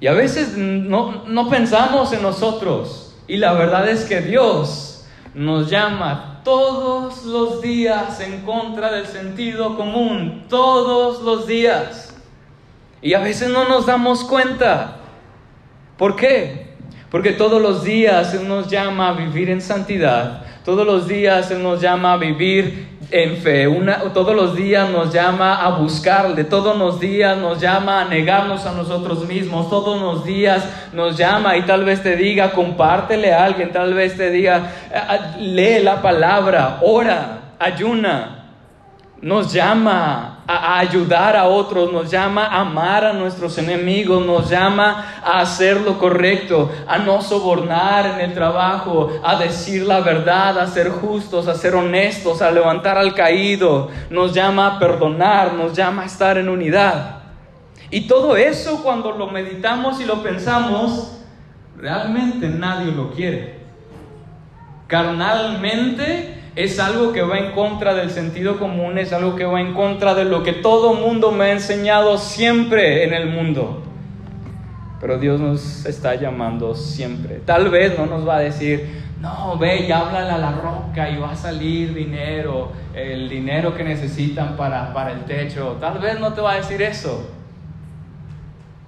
Y 0.00 0.06
a 0.06 0.14
veces 0.14 0.56
no, 0.56 1.26
no 1.26 1.50
pensamos 1.50 2.14
en 2.14 2.22
nosotros 2.22 3.14
y 3.26 3.36
la 3.36 3.52
verdad 3.52 3.86
es 3.90 4.06
que 4.06 4.22
Dios 4.22 4.87
nos 5.34 5.70
llama 5.70 6.40
todos 6.44 7.24
los 7.24 7.60
días 7.60 8.20
en 8.20 8.42
contra 8.42 8.92
del 8.92 9.06
sentido 9.06 9.76
común, 9.76 10.44
todos 10.48 11.22
los 11.22 11.46
días. 11.46 12.16
Y 13.00 13.14
a 13.14 13.20
veces 13.20 13.50
no 13.50 13.68
nos 13.68 13.86
damos 13.86 14.24
cuenta. 14.24 14.96
¿Por 15.96 16.16
qué? 16.16 16.68
Porque 17.10 17.32
todos 17.32 17.60
los 17.60 17.84
días 17.84 18.34
Él 18.34 18.48
nos 18.48 18.68
llama 18.68 19.10
a 19.10 19.12
vivir 19.12 19.50
en 19.50 19.60
santidad. 19.60 20.44
Todos 20.64 20.86
los 20.86 21.06
días 21.06 21.50
Él 21.50 21.62
nos 21.62 21.80
llama 21.80 22.14
a 22.14 22.16
vivir 22.16 22.97
en 23.10 23.36
fe. 23.38 23.66
todos 24.12 24.34
los 24.34 24.54
días 24.54 24.90
nos 24.90 25.12
llama 25.12 25.64
a 25.64 25.78
buscarle. 25.78 26.44
Todos 26.44 26.76
los 26.76 27.00
días 27.00 27.36
nos 27.38 27.60
llama 27.60 28.02
a 28.02 28.04
negarnos 28.04 28.66
a 28.66 28.72
nosotros 28.72 29.26
mismos. 29.26 29.70
Todos 29.70 30.00
los 30.00 30.24
días 30.24 30.68
nos 30.92 31.16
llama 31.16 31.56
y 31.56 31.62
tal 31.62 31.84
vez 31.84 32.02
te 32.02 32.16
diga, 32.16 32.52
compártele 32.52 33.32
a 33.32 33.44
alguien. 33.44 33.72
Tal 33.72 33.94
vez 33.94 34.16
te 34.16 34.30
diga, 34.30 34.72
lee 35.38 35.82
la 35.82 36.02
palabra, 36.02 36.78
ora, 36.82 37.54
ayuna. 37.58 38.44
Nos 39.20 39.52
llama 39.52 40.37
a, 40.48 40.78
ayudar 40.78 41.36
a 41.36 41.46
otros, 41.46 41.92
nos 41.92 42.10
llama 42.10 42.46
a 42.46 42.60
amar 42.60 43.04
a 43.04 43.12
nuestros 43.12 43.58
enemigos, 43.58 44.24
nos 44.24 44.48
llama 44.48 45.20
a 45.22 45.40
hacer 45.40 45.82
lo 45.82 45.98
correcto, 45.98 46.72
a 46.86 46.98
no 46.98 47.20
sobornar 47.20 48.06
en 48.06 48.20
el 48.20 48.34
trabajo, 48.34 49.10
a 49.22 49.36
decir 49.36 49.82
la 49.82 50.00
verdad, 50.00 50.58
a 50.58 50.66
ser 50.66 50.88
justos, 50.88 51.46
a 51.46 51.54
ser 51.54 51.74
honestos, 51.74 52.40
a 52.40 52.50
levantar 52.50 52.96
al 52.96 53.14
caído, 53.14 53.90
nos 54.08 54.32
llama 54.32 54.66
a 54.66 54.78
perdonar, 54.78 55.52
nos 55.52 55.74
llama 55.74 56.02
a 56.02 56.06
estar 56.06 56.38
en 56.38 56.48
unidad. 56.48 57.18
Y 57.90 58.08
todo 58.08 58.36
eso 58.36 58.82
cuando 58.82 59.12
lo 59.12 59.26
meditamos 59.26 60.00
y 60.00 60.06
lo 60.06 60.22
pensamos, 60.22 61.20
realmente 61.76 62.48
nadie 62.48 62.90
lo 62.90 63.10
quiere. 63.10 63.58
Carnalmente 64.86 66.37
es 66.58 66.80
algo 66.80 67.12
que 67.12 67.22
va 67.22 67.38
en 67.38 67.52
contra 67.52 67.94
del 67.94 68.10
sentido 68.10 68.58
común, 68.58 68.98
es 68.98 69.12
algo 69.12 69.36
que 69.36 69.44
va 69.44 69.60
en 69.60 69.74
contra 69.74 70.16
de 70.16 70.24
lo 70.24 70.42
que 70.42 70.52
todo 70.52 70.94
mundo 70.94 71.30
me 71.30 71.44
ha 71.44 71.52
enseñado 71.52 72.18
siempre 72.18 73.04
en 73.04 73.14
el 73.14 73.28
mundo. 73.28 73.84
Pero 75.00 75.18
Dios 75.18 75.38
nos 75.38 75.86
está 75.86 76.16
llamando 76.16 76.74
siempre. 76.74 77.36
Tal 77.44 77.70
vez 77.70 77.96
no 77.96 78.06
nos 78.06 78.26
va 78.26 78.38
a 78.38 78.40
decir, 78.40 79.04
no, 79.20 79.56
ve 79.56 79.86
y 79.86 79.92
háblale 79.92 80.30
a 80.30 80.38
la 80.38 80.50
roca 80.50 81.08
y 81.08 81.16
va 81.18 81.30
a 81.30 81.36
salir 81.36 81.94
dinero, 81.94 82.72
el 82.92 83.28
dinero 83.28 83.72
que 83.76 83.84
necesitan 83.84 84.56
para, 84.56 84.92
para 84.92 85.12
el 85.12 85.26
techo. 85.26 85.76
Tal 85.78 86.00
vez 86.00 86.18
no 86.18 86.32
te 86.32 86.40
va 86.40 86.54
a 86.54 86.56
decir 86.56 86.82
eso. 86.82 87.30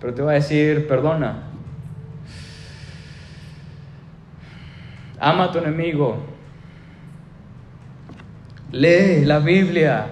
Pero 0.00 0.12
te 0.12 0.22
va 0.22 0.32
a 0.32 0.34
decir, 0.34 0.88
perdona. 0.88 1.44
Ama 5.20 5.44
a 5.44 5.52
tu 5.52 5.58
enemigo, 5.58 6.16
Lee 8.72 9.24
la 9.24 9.40
Biblia. 9.40 10.06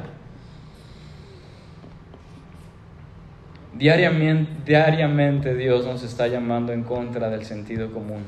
Diariamente, 3.74 4.50
diariamente 4.66 5.54
Dios 5.54 5.84
nos 5.84 6.02
está 6.02 6.26
llamando 6.26 6.72
en 6.72 6.82
contra 6.82 7.30
del 7.30 7.44
sentido 7.44 7.92
común. 7.92 8.24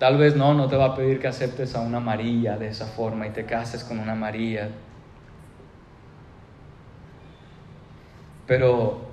Tal 0.00 0.18
vez 0.18 0.34
no, 0.34 0.52
no 0.54 0.66
te 0.66 0.74
va 0.76 0.86
a 0.86 0.94
pedir 0.96 1.20
que 1.20 1.28
aceptes 1.28 1.76
a 1.76 1.80
una 1.80 2.00
María 2.00 2.58
de 2.58 2.68
esa 2.68 2.86
forma 2.86 3.28
y 3.28 3.30
te 3.30 3.44
cases 3.44 3.84
con 3.84 4.00
una 4.00 4.16
María. 4.16 4.70
Pero 8.48 9.06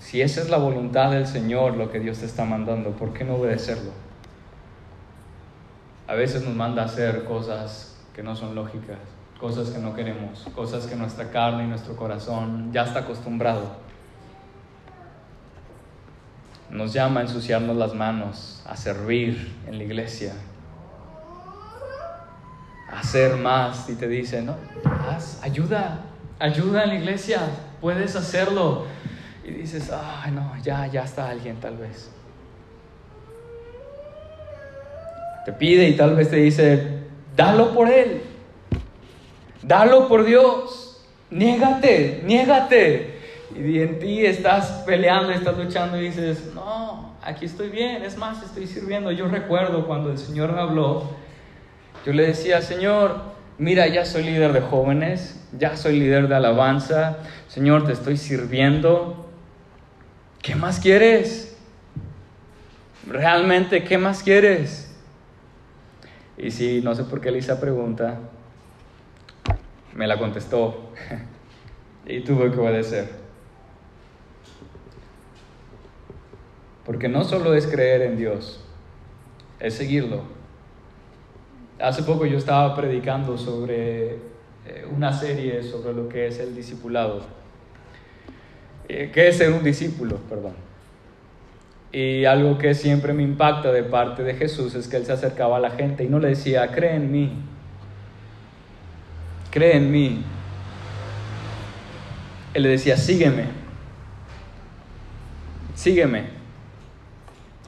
si 0.00 0.20
esa 0.20 0.40
es 0.40 0.50
la 0.50 0.58
voluntad 0.58 1.12
del 1.12 1.28
Señor, 1.28 1.76
lo 1.76 1.92
que 1.92 2.00
Dios 2.00 2.18
te 2.18 2.26
está 2.26 2.44
mandando, 2.44 2.90
¿por 2.90 3.12
qué 3.12 3.24
no 3.24 3.36
obedecerlo? 3.36 3.92
A 6.08 6.14
veces 6.14 6.42
nos 6.44 6.56
manda 6.56 6.82
a 6.82 6.86
hacer 6.86 7.22
cosas 7.22 7.89
que 8.14 8.22
no 8.22 8.36
son 8.36 8.54
lógicas, 8.54 8.98
cosas 9.38 9.70
que 9.70 9.78
no 9.78 9.94
queremos, 9.94 10.46
cosas 10.54 10.86
que 10.86 10.96
nuestra 10.96 11.30
carne 11.30 11.64
y 11.64 11.66
nuestro 11.66 11.96
corazón 11.96 12.72
ya 12.72 12.84
está 12.84 13.00
acostumbrado. 13.00 13.76
Nos 16.68 16.92
llama 16.92 17.20
a 17.20 17.22
ensuciarnos 17.24 17.76
las 17.76 17.94
manos, 17.94 18.62
a 18.66 18.76
servir 18.76 19.56
en 19.66 19.78
la 19.78 19.84
iglesia, 19.84 20.34
a 22.92 23.00
hacer 23.00 23.36
más 23.36 23.88
y 23.88 23.94
te 23.94 24.06
dice, 24.06 24.42
no, 24.42 24.56
haz, 24.84 25.42
ayuda, 25.42 26.00
ayuda 26.38 26.84
en 26.84 26.90
la 26.90 26.94
iglesia, 26.96 27.40
puedes 27.80 28.14
hacerlo. 28.14 28.86
Y 29.44 29.52
dices, 29.52 29.90
ay 29.90 30.32
no, 30.32 30.52
ya, 30.62 30.86
ya 30.86 31.02
está 31.02 31.28
alguien 31.28 31.58
tal 31.58 31.76
vez. 31.76 32.10
Te 35.44 35.52
pide 35.52 35.88
y 35.88 35.96
tal 35.96 36.14
vez 36.14 36.28
te 36.30 36.36
dice, 36.36 36.99
Dalo 37.40 37.72
por 37.72 37.90
Él. 37.90 38.20
Dalo 39.62 40.08
por 40.08 40.26
Dios. 40.26 41.02
Niégate, 41.30 42.20
niégate. 42.26 43.18
Y 43.56 43.80
en 43.80 43.98
ti 43.98 44.26
estás 44.26 44.82
peleando, 44.84 45.32
estás 45.32 45.56
luchando 45.56 45.96
y 45.98 46.08
dices, 46.08 46.52
no, 46.54 47.14
aquí 47.22 47.46
estoy 47.46 47.70
bien, 47.70 48.02
es 48.02 48.18
más, 48.18 48.42
estoy 48.42 48.66
sirviendo. 48.66 49.10
Yo 49.10 49.26
recuerdo 49.26 49.86
cuando 49.86 50.10
el 50.10 50.18
Señor 50.18 50.52
me 50.52 50.60
habló, 50.60 51.12
yo 52.04 52.12
le 52.12 52.26
decía, 52.26 52.60
Señor, 52.60 53.22
mira, 53.56 53.86
ya 53.86 54.04
soy 54.04 54.24
líder 54.24 54.52
de 54.52 54.60
jóvenes, 54.60 55.42
ya 55.58 55.78
soy 55.78 55.98
líder 55.98 56.28
de 56.28 56.34
alabanza, 56.34 57.20
Señor, 57.48 57.86
te 57.86 57.92
estoy 57.92 58.18
sirviendo. 58.18 59.30
¿Qué 60.42 60.56
más 60.56 60.78
quieres? 60.78 61.56
Realmente, 63.06 63.82
¿qué 63.82 63.96
más 63.96 64.22
quieres? 64.22 64.89
Y 66.42 66.50
si 66.50 66.80
no 66.80 66.94
sé 66.94 67.04
por 67.04 67.20
qué 67.20 67.30
le 67.30 67.38
hice 67.38 67.54
pregunta, 67.56 68.18
me 69.94 70.06
la 70.06 70.18
contestó 70.18 70.90
y 72.06 72.20
tuve 72.20 72.50
que 72.50 72.58
obedecer. 72.58 73.10
Porque 76.86 77.08
no 77.08 77.24
solo 77.24 77.54
es 77.54 77.66
creer 77.66 78.00
en 78.02 78.16
Dios, 78.16 78.64
es 79.58 79.74
seguirlo. 79.74 80.22
Hace 81.78 82.04
poco 82.04 82.24
yo 82.24 82.38
estaba 82.38 82.74
predicando 82.74 83.36
sobre 83.36 84.14
eh, 84.14 84.86
una 84.90 85.12
serie 85.12 85.62
sobre 85.62 85.92
lo 85.92 86.08
que 86.08 86.26
es 86.26 86.38
el 86.38 86.56
discipulado. 86.56 87.20
Eh, 88.88 89.10
¿Qué 89.12 89.28
es 89.28 89.36
ser 89.36 89.52
un 89.52 89.62
discípulo? 89.62 90.16
Perdón. 90.28 90.69
Y 91.92 92.24
algo 92.24 92.56
que 92.56 92.74
siempre 92.74 93.12
me 93.12 93.22
impacta 93.22 93.72
de 93.72 93.82
parte 93.82 94.22
de 94.22 94.34
Jesús 94.34 94.74
es 94.74 94.86
que 94.86 94.96
Él 94.96 95.06
se 95.06 95.12
acercaba 95.12 95.56
a 95.56 95.60
la 95.60 95.70
gente 95.70 96.04
y 96.04 96.08
no 96.08 96.20
le 96.20 96.28
decía, 96.28 96.70
cree 96.70 96.94
en 96.94 97.10
mí, 97.10 97.32
cree 99.50 99.76
en 99.76 99.90
mí. 99.90 100.22
Él 102.54 102.62
le 102.62 102.68
decía, 102.68 102.96
sígueme, 102.96 103.44
sígueme, 105.74 106.24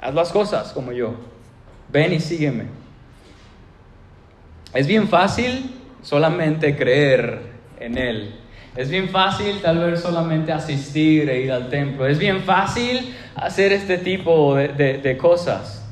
haz 0.01 0.15
las 0.15 0.31
cosas 0.31 0.73
como 0.73 0.93
yo, 0.93 1.15
ven 1.91 2.13
y 2.13 2.21
sígueme. 2.21 2.67
Es 4.73 4.87
bien 4.87 5.09
fácil 5.09 5.75
solamente 6.03 6.77
creer 6.77 7.41
en 7.79 7.99
Él. 7.99 8.42
Es 8.75 8.89
bien 8.89 9.11
fácil 9.11 9.61
tal 9.61 9.79
vez 9.79 10.01
solamente 10.01 10.51
asistir 10.51 11.29
e 11.29 11.43
ir 11.43 11.53
al 11.53 11.69
templo. 11.69 12.07
Es 12.07 12.19
bien 12.19 12.43
fácil 12.43 13.15
hacer 13.37 13.73
este 13.73 13.99
tipo 13.99 14.55
de, 14.55 15.19
cosas. 15.21 15.85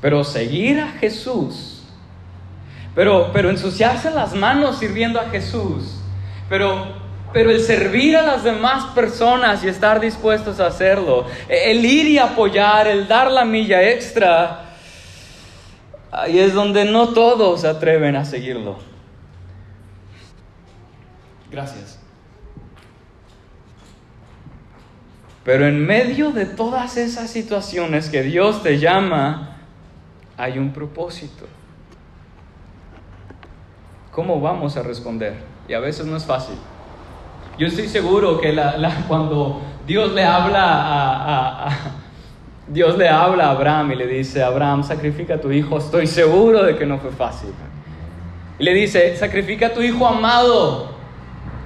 Pero 0.00 0.22
seguir 0.22 0.78
a 0.80 0.88
Jesús. 0.92 1.82
Pero, 2.94 3.30
pero 3.32 3.50
ensuciarse 3.50 4.10
las 4.12 4.34
manos 4.34 4.78
sirviendo 4.78 5.18
a 5.18 5.24
Jesús. 5.24 5.98
Pero, 6.48 6.86
pero 7.32 7.50
el 7.50 7.60
servir 7.60 8.16
a 8.16 8.22
las 8.22 8.44
demás 8.44 8.84
personas 8.94 9.64
y 9.64 9.68
estar 9.68 9.98
dispuestos 9.98 10.60
a 10.60 10.66
hacerlo. 10.66 11.26
El 11.48 11.84
ir 11.84 12.06
y 12.06 12.18
apoyar, 12.18 12.86
el 12.86 13.08
dar 13.08 13.28
la 13.28 13.44
milla 13.44 13.82
extra. 13.90 14.66
Ahí 16.12 16.38
es 16.38 16.52
donde 16.52 16.84
no 16.84 17.08
todos 17.08 17.62
se 17.62 17.68
atreven 17.68 18.14
a 18.14 18.24
seguirlo. 18.24 18.91
Gracias. 21.52 21.98
Pero 25.44 25.66
en 25.66 25.84
medio 25.84 26.30
de 26.30 26.46
todas 26.46 26.96
esas 26.96 27.28
situaciones 27.28 28.08
que 28.08 28.22
Dios 28.22 28.62
te 28.62 28.78
llama, 28.78 29.58
hay 30.38 30.58
un 30.58 30.72
propósito. 30.72 31.46
¿Cómo 34.12 34.40
vamos 34.40 34.76
a 34.76 34.82
responder? 34.82 35.34
Y 35.68 35.74
a 35.74 35.80
veces 35.80 36.06
no 36.06 36.16
es 36.16 36.24
fácil. 36.24 36.54
Yo 37.58 37.66
estoy 37.66 37.88
seguro 37.88 38.40
que 38.40 38.56
cuando 39.08 39.60
Dios 39.86 40.12
le 40.12 40.24
habla 40.24 41.66
a, 41.66 41.68
Dios 42.68 42.96
le 42.96 43.08
habla 43.08 43.46
a 43.46 43.50
Abraham 43.50 43.92
y 43.92 43.96
le 43.96 44.06
dice, 44.06 44.42
Abraham, 44.42 44.84
sacrifica 44.84 45.34
a 45.34 45.40
tu 45.40 45.50
hijo, 45.50 45.76
estoy 45.76 46.06
seguro 46.06 46.62
de 46.62 46.76
que 46.76 46.86
no 46.86 46.98
fue 46.98 47.10
fácil. 47.10 47.50
Y 48.58 48.64
le 48.64 48.74
dice, 48.74 49.16
sacrifica 49.16 49.68
a 49.68 49.74
tu 49.74 49.82
hijo 49.82 50.06
amado. 50.06 50.91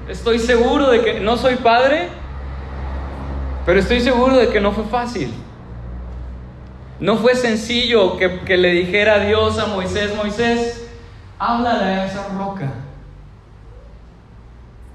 Estoy 0.09 0.39
seguro 0.39 0.89
de 0.91 1.03
que 1.03 1.21
no 1.21 1.37
soy 1.37 1.57
padre, 1.57 2.09
pero 3.65 3.81
estoy 3.81 4.01
seguro 4.01 4.37
de 4.37 4.49
que 4.49 4.61
no 4.61 4.71
fue 4.71 4.85
fácil. 4.85 5.35
No 7.01 7.17
fue 7.17 7.35
sencillo 7.35 8.17
que, 8.17 8.57
le 8.57 8.71
dijera 8.71 9.15
a 9.15 9.19
Dios 9.19 9.59
a 9.59 9.67
Moisés, 9.67 10.15
Moisés, 10.17 10.89
háblale 11.39 11.85
a 11.85 12.07
esa 12.07 12.29
roca. 12.29 12.73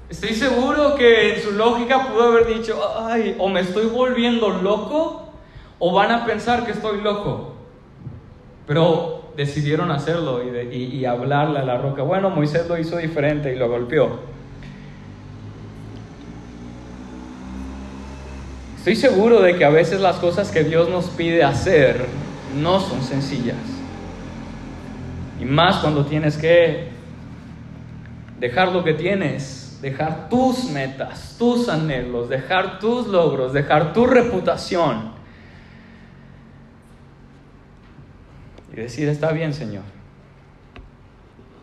Estoy 0.08 0.34
seguro 0.34 0.94
que 0.94 1.34
en 1.34 1.42
su 1.42 1.52
lógica 1.52 2.08
pudo 2.08 2.24
haber 2.24 2.46
dicho, 2.46 2.80
ay, 2.98 3.36
o 3.38 3.48
me 3.48 3.60
estoy 3.60 3.86
volviendo 3.86 4.48
loco, 4.48 5.30
o 5.78 5.92
van 5.92 6.10
a 6.10 6.24
pensar 6.24 6.64
que 6.64 6.72
estoy 6.72 7.02
loco. 7.02 7.54
Pero 8.66 9.24
decidieron 9.36 9.90
hacerlo 9.90 10.42
y, 10.42 10.76
y 10.76 11.04
hablarle 11.04 11.58
a 11.58 11.64
la 11.64 11.76
roca. 11.76 12.02
Bueno, 12.02 12.30
Moisés 12.30 12.66
lo 12.66 12.78
hizo 12.78 12.96
diferente 12.96 13.52
y 13.52 13.58
lo 13.58 13.68
golpeó. 13.68 14.31
Estoy 18.82 18.96
seguro 18.96 19.40
de 19.40 19.56
que 19.56 19.64
a 19.64 19.70
veces 19.70 20.00
las 20.00 20.16
cosas 20.16 20.50
que 20.50 20.64
Dios 20.64 20.88
nos 20.90 21.04
pide 21.10 21.44
hacer 21.44 22.04
no 22.60 22.80
son 22.80 23.00
sencillas. 23.04 23.54
Y 25.40 25.44
más 25.44 25.76
cuando 25.76 26.04
tienes 26.04 26.36
que 26.36 26.88
dejar 28.40 28.72
lo 28.72 28.82
que 28.82 28.94
tienes, 28.94 29.78
dejar 29.80 30.28
tus 30.28 30.64
metas, 30.64 31.36
tus 31.38 31.68
anhelos, 31.68 32.28
dejar 32.28 32.80
tus 32.80 33.06
logros, 33.06 33.52
dejar 33.52 33.92
tu 33.92 34.04
reputación. 34.04 35.12
Y 38.72 38.80
decir, 38.80 39.08
está 39.08 39.30
bien, 39.30 39.54
Señor 39.54 39.91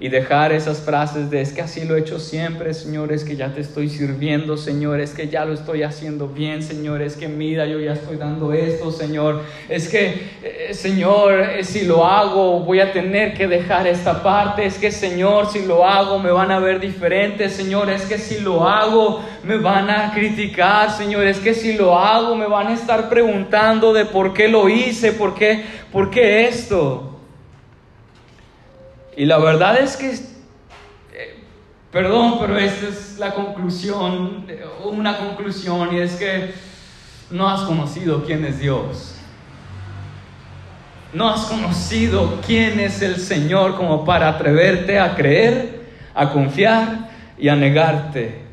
y 0.02 0.08
dejar 0.08 0.54
esas 0.54 0.80
frases 0.80 1.30
de 1.30 1.42
es 1.42 1.52
que 1.52 1.62
así 1.62 1.84
lo 1.84 1.98
he 1.98 2.00
hecho 2.00 2.20
siempre, 2.20 2.74
Señor, 2.74 3.12
es 3.12 3.26
que 3.26 3.36
ya 3.36 3.54
te 3.54 3.60
estoy 3.60 3.90
sirviendo, 3.90 4.56
Señor, 4.56 5.02
es 5.02 5.12
que 5.12 5.28
ya 5.28 5.44
lo 5.44 5.54
estoy 5.54 5.84
haciendo 5.84 6.30
bien, 6.30 6.64
Señor, 6.64 7.02
es 7.02 7.18
que 7.18 7.28
mira, 7.28 7.66
yo 7.66 7.80
ya 7.80 7.94
estoy 7.94 8.16
dando 8.16 8.54
esto, 8.54 8.92
Señor, 8.92 9.42
es 9.68 9.90
que, 9.90 10.30
eh, 10.42 10.74
Señor, 10.74 11.42
eh, 11.42 11.64
si 11.66 11.86
lo 11.86 12.06
hago 12.06 12.62
voy 12.62 12.80
a 12.80 12.94
tener 12.94 13.34
que 13.34 13.48
dejar 13.48 13.88
esta 13.88 14.24
parte, 14.24 14.66
es 14.66 14.78
que, 14.78 14.90
Señor, 14.90 15.52
si 15.52 15.66
lo 15.66 15.86
hago 15.86 16.18
me 16.18 16.32
van 16.32 16.52
a 16.52 16.60
ver 16.60 16.80
diferente, 16.80 17.50
Señor, 17.50 17.90
es 17.90 18.04
que 18.04 18.18
si 18.18 18.40
lo 18.40 18.70
hago 18.70 19.22
me 19.44 19.58
van 19.58 19.90
a 19.90 20.14
criticar, 20.14 20.92
Señor, 20.92 21.28
es 21.28 21.40
que 21.40 21.54
si 21.54 21.74
lo 21.74 22.00
hago 22.00 22.36
me 22.36 22.48
van 22.48 22.68
a 22.68 22.74
estar 22.74 23.10
preguntando 23.10 23.92
de 23.92 24.06
por 24.06 24.34
qué 24.34 24.48
lo 24.48 24.70
hice, 24.70 25.12
por 25.12 25.36
qué, 25.36 25.62
por 25.92 26.10
qué 26.10 26.48
esto. 26.48 27.19
Y 29.20 29.26
la 29.26 29.38
verdad 29.38 29.78
es 29.78 29.98
que, 29.98 30.12
eh, 30.12 31.44
perdón, 31.92 32.38
pero 32.40 32.58
esta 32.58 32.88
es 32.88 33.20
la 33.20 33.34
conclusión, 33.34 34.46
eh, 34.48 34.64
una 34.86 35.18
conclusión, 35.18 35.94
y 35.94 36.00
es 36.00 36.16
que 36.16 36.54
no 37.30 37.50
has 37.50 37.64
conocido 37.64 38.24
quién 38.24 38.46
es 38.46 38.60
Dios. 38.62 39.16
No 41.12 41.28
has 41.28 41.42
conocido 41.48 42.40
quién 42.48 42.80
es 42.80 43.02
el 43.02 43.18
Señor 43.18 43.76
como 43.76 44.06
para 44.06 44.30
atreverte 44.30 44.98
a 44.98 45.14
creer, 45.16 45.82
a 46.16 46.30
confiar 46.30 47.10
y 47.38 47.50
a 47.50 47.58
negarte. 47.58 48.49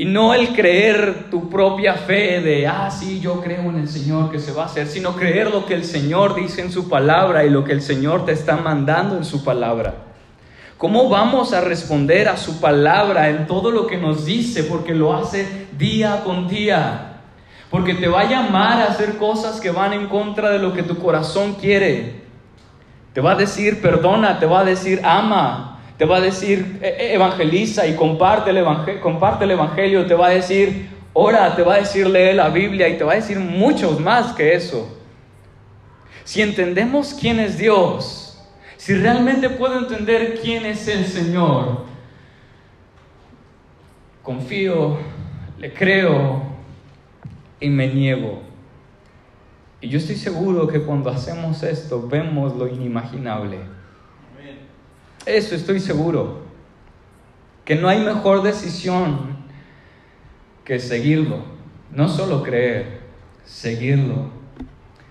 Y 0.00 0.06
no 0.06 0.32
el 0.32 0.54
creer 0.54 1.26
tu 1.30 1.50
propia 1.50 1.92
fe 1.92 2.40
de, 2.40 2.66
ah, 2.66 2.90
sí, 2.90 3.20
yo 3.20 3.42
creo 3.42 3.60
en 3.68 3.76
el 3.76 3.86
Señor 3.86 4.30
que 4.30 4.38
se 4.38 4.50
va 4.50 4.62
a 4.62 4.64
hacer, 4.64 4.86
sino 4.86 5.14
creer 5.14 5.50
lo 5.50 5.66
que 5.66 5.74
el 5.74 5.84
Señor 5.84 6.34
dice 6.34 6.62
en 6.62 6.72
su 6.72 6.88
palabra 6.88 7.44
y 7.44 7.50
lo 7.50 7.64
que 7.64 7.72
el 7.72 7.82
Señor 7.82 8.24
te 8.24 8.32
está 8.32 8.56
mandando 8.56 9.18
en 9.18 9.26
su 9.26 9.44
palabra. 9.44 9.92
¿Cómo 10.78 11.10
vamos 11.10 11.52
a 11.52 11.60
responder 11.60 12.30
a 12.30 12.38
su 12.38 12.60
palabra 12.60 13.28
en 13.28 13.46
todo 13.46 13.70
lo 13.70 13.86
que 13.86 13.98
nos 13.98 14.24
dice? 14.24 14.64
Porque 14.64 14.94
lo 14.94 15.14
hace 15.14 15.66
día 15.76 16.22
con 16.24 16.48
día. 16.48 17.20
Porque 17.68 17.92
te 17.92 18.08
va 18.08 18.22
a 18.22 18.30
llamar 18.30 18.80
a 18.80 18.86
hacer 18.86 19.18
cosas 19.18 19.60
que 19.60 19.70
van 19.70 19.92
en 19.92 20.06
contra 20.06 20.48
de 20.48 20.60
lo 20.60 20.72
que 20.72 20.82
tu 20.82 20.96
corazón 20.96 21.56
quiere. 21.60 22.22
Te 23.12 23.20
va 23.20 23.32
a 23.32 23.36
decir 23.36 23.82
perdona, 23.82 24.38
te 24.38 24.46
va 24.46 24.60
a 24.60 24.64
decir 24.64 25.02
ama, 25.04 25.69
te 26.00 26.06
va 26.06 26.16
a 26.16 26.20
decir 26.22 26.78
e, 26.80 26.88
e, 26.88 27.14
evangeliza 27.14 27.86
y 27.86 27.94
comparte 27.94 28.48
el, 28.48 28.56
evangelio, 28.56 29.02
comparte 29.02 29.44
el 29.44 29.50
evangelio, 29.50 30.06
te 30.06 30.14
va 30.14 30.28
a 30.28 30.30
decir 30.30 30.88
ora, 31.12 31.54
te 31.54 31.62
va 31.62 31.74
a 31.74 31.76
decir 31.80 32.06
lee 32.06 32.32
la 32.32 32.48
Biblia 32.48 32.88
y 32.88 32.96
te 32.96 33.04
va 33.04 33.12
a 33.12 33.16
decir 33.16 33.38
muchos 33.38 34.00
más 34.00 34.32
que 34.32 34.54
eso. 34.54 34.96
Si 36.24 36.40
entendemos 36.40 37.12
quién 37.12 37.38
es 37.38 37.58
Dios, 37.58 38.42
si 38.78 38.94
realmente 38.94 39.50
puedo 39.50 39.78
entender 39.78 40.40
quién 40.40 40.64
es 40.64 40.88
el 40.88 41.04
Señor, 41.04 41.84
confío, 44.22 44.96
le 45.58 45.70
creo 45.74 46.44
y 47.60 47.68
me 47.68 47.88
niego. 47.88 48.40
Y 49.82 49.90
yo 49.90 49.98
estoy 49.98 50.16
seguro 50.16 50.66
que 50.66 50.80
cuando 50.80 51.10
hacemos 51.10 51.62
esto 51.62 52.08
vemos 52.08 52.56
lo 52.56 52.66
inimaginable. 52.68 53.79
Eso 55.26 55.54
estoy 55.54 55.80
seguro. 55.80 56.40
Que 57.64 57.74
no 57.74 57.88
hay 57.88 58.00
mejor 58.00 58.42
decisión 58.42 59.36
que 60.64 60.78
seguirlo. 60.78 61.38
No 61.92 62.08
solo 62.08 62.42
creer, 62.42 63.00
seguirlo. 63.44 64.30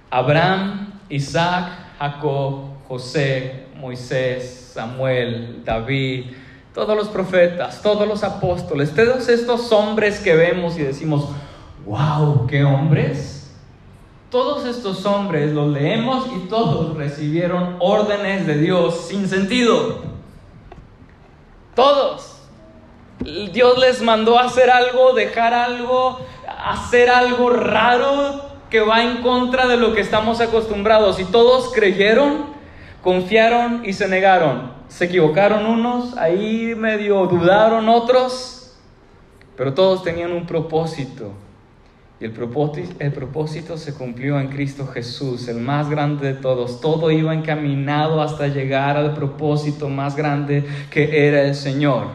Abraham, 0.10 0.94
Isaac, 1.10 1.72
Jacob, 2.00 2.70
José, 2.88 3.66
Moisés, 3.76 4.72
Samuel, 4.74 5.64
David, 5.64 6.26
todos 6.74 6.96
los 6.96 7.10
profetas, 7.10 7.82
todos 7.82 8.08
los 8.08 8.24
apóstoles, 8.24 8.94
todos 8.94 9.30
estos 9.30 9.72
hombres 9.72 10.20
que 10.20 10.36
vemos 10.36 10.78
y 10.78 10.84
decimos, 10.84 11.30
wow, 11.86 12.48
qué 12.48 12.64
hombres 12.64 13.39
todos 14.30 14.66
estos 14.66 15.06
hombres 15.06 15.52
los 15.54 15.70
leemos 15.70 16.28
y 16.36 16.48
todos 16.48 16.96
recibieron 16.96 17.78
órdenes 17.80 18.46
de 18.46 18.58
Dios 18.58 19.08
sin 19.08 19.28
sentido. 19.28 20.02
Todos. 21.76 22.36
Dios 23.52 23.78
les 23.80 24.02
mandó 24.02 24.40
hacer 24.40 24.70
algo, 24.70 25.14
dejar 25.14 25.54
algo, 25.54 26.20
hacer 26.64 27.10
algo 27.10 27.50
raro 27.50 28.42
que 28.70 28.82
va 28.82 29.04
en 29.04 29.22
contra 29.22 29.68
de 29.68 29.78
lo 29.78 29.94
que 29.94 30.02
estamos 30.02 30.42
acostumbrados. 30.42 31.20
Y 31.20 31.26
todos 31.26 31.74
creyeron, 31.74 32.46
confiaron 33.02 33.84
y 33.84 33.94
se 33.94 34.08
negaron. 34.08 34.74
Se 34.88 35.06
equivocaron 35.06 35.66
unos, 35.66 36.18
ahí 36.18 36.74
medio 36.76 37.26
dudaron 37.26 37.90
otros, 37.90 38.76
pero 39.56 39.74
todos 39.74 40.04
tenían 40.04 40.32
un 40.32 40.46
propósito. 40.46 41.32
Y 42.20 42.26
el 42.26 42.32
propósito, 42.32 42.96
el 43.00 43.14
propósito 43.14 43.78
se 43.78 43.94
cumplió 43.94 44.40
en 44.40 44.50
Cristo 44.50 44.86
Jesús, 44.88 45.48
el 45.48 45.58
más 45.58 45.90
grande 45.90 46.34
de 46.34 46.40
todos. 46.40 46.82
Todo 46.82 47.12
iba 47.12 47.34
encaminado 47.34 48.22
hasta 48.22 48.48
llegar 48.48 48.98
al 48.98 49.14
propósito 49.14 49.88
más 49.88 50.18
grande 50.18 50.66
que 50.92 51.28
era 51.28 51.44
el 51.44 51.56
Señor. 51.56 52.08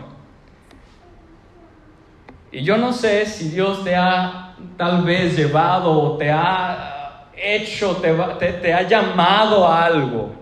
Y 2.53 2.63
yo 2.63 2.77
no 2.77 2.93
sé 2.93 3.25
si 3.25 3.49
Dios 3.49 3.83
te 3.83 3.97
ha 3.97 4.55
tal 4.77 5.05
vez 5.05 5.37
llevado 5.37 5.91
o 5.91 6.17
te 6.19 6.31
ha 6.31 7.31
hecho, 7.35 7.97
te, 7.97 8.13
te, 8.39 8.53
te 8.59 8.75
ha 8.75 8.87
llamado 8.87 9.67
a 9.67 9.87
algo 9.87 10.33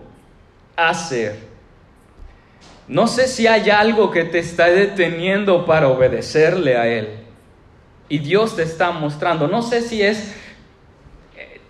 a 0.75 0.89
hacer. 0.89 1.39
No 2.87 3.07
sé 3.07 3.27
si 3.27 3.47
hay 3.47 3.69
algo 3.69 4.11
que 4.11 4.25
te 4.25 4.39
está 4.39 4.65
deteniendo 4.65 5.65
para 5.65 5.87
obedecerle 5.87 6.75
a 6.75 6.85
Él. 6.87 7.22
Y 8.09 8.19
Dios 8.19 8.55
te 8.55 8.63
está 8.63 8.91
mostrando. 8.91 9.47
No 9.47 9.61
sé 9.61 9.81
si 9.81 10.01
es 10.01 10.33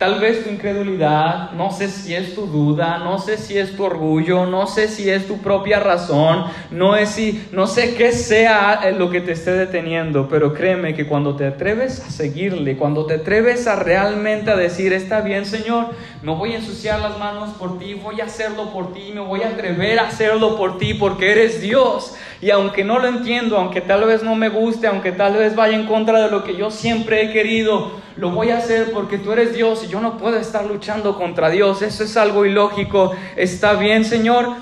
Tal 0.04 0.20
vez 0.20 0.44
tu 0.44 0.50
incredulidad, 0.50 1.52
no 1.52 1.72
sé 1.72 1.88
si 1.88 2.14
es 2.14 2.36
tu 2.36 2.46
duda, 2.46 2.98
no 2.98 3.20
sé 3.20 3.38
si 3.38 3.58
es 3.58 3.74
tu 3.78 3.86
orgullo, 3.86 4.46
no 4.46 4.68
sé 4.68 4.90
si 4.90 5.10
es 5.10 5.28
tu 5.28 5.38
propia 5.38 5.80
razón, 5.80 6.44
no, 6.72 6.98
es 6.98 7.08
si, 7.08 7.48
no 7.54 7.68
sé 7.68 7.96
qué 7.96 8.12
sea 8.12 8.92
lo 8.98 9.10
que 9.10 9.22
te 9.22 9.32
esté 9.32 9.54
deteniendo, 9.54 10.28
pero 10.28 10.54
créeme 10.54 10.94
que 10.94 11.08
cuando 11.08 11.38
te 11.38 11.46
atreves 11.46 12.02
a 12.02 12.10
seguirle, 12.10 12.76
cuando 12.76 13.06
te 13.06 13.14
atreves 13.14 13.66
a 13.66 13.78
realmente 13.78 14.52
a 14.52 14.58
decir, 14.58 14.92
está 14.92 15.22
bien 15.22 15.46
Señor, 15.46 15.92
me 16.22 16.34
voy 16.34 16.52
a 16.52 16.58
ensuciar 16.58 17.00
las 17.00 17.18
manos 17.18 17.52
por 17.52 17.80
ti, 17.80 17.94
voy 17.94 18.20
a 18.20 18.26
hacerlo 18.26 18.74
por 18.74 18.94
ti, 18.94 19.12
me 19.14 19.22
voy 19.22 19.44
a 19.44 19.50
atrever 19.50 20.00
a 20.00 20.08
hacerlo 20.08 20.58
por 20.58 20.80
ti 20.80 20.96
porque 20.96 21.32
eres 21.32 21.62
Dios. 21.62 22.16
Y 22.44 22.52
aunque 22.52 22.84
no 22.84 23.00
lo 23.00 23.08
entiendo, 23.08 23.56
aunque 23.56 23.80
tal 23.80 24.04
vez 24.04 24.22
no 24.22 24.36
me 24.36 24.50
guste, 24.50 24.86
aunque 24.88 25.14
tal 25.14 25.38
vez 25.38 25.56
vaya 25.56 25.78
en 25.78 25.86
contra 25.86 26.24
de 26.24 26.30
lo 26.30 26.44
que 26.44 26.58
yo 26.58 26.72
siempre 26.72 27.24
he 27.24 27.32
querido, 27.32 27.94
lo 28.18 28.32
voy 28.32 28.50
a 28.50 28.58
hacer 28.58 28.92
porque 28.92 29.18
tú 29.18 29.32
eres 29.32 29.56
Dios 29.56 29.86
y 29.86 29.88
yo 29.88 30.02
no 30.02 30.18
puedo 30.18 30.36
estar 30.36 30.66
luchando 30.66 31.16
contra 31.16 31.50
Dios. 31.50 31.82
Eso 31.82 32.04
es 32.04 32.18
algo 32.18 32.46
ilógico. 32.46 33.16
Está 33.38 33.76
bien, 33.76 34.04
Señor. 34.04 34.56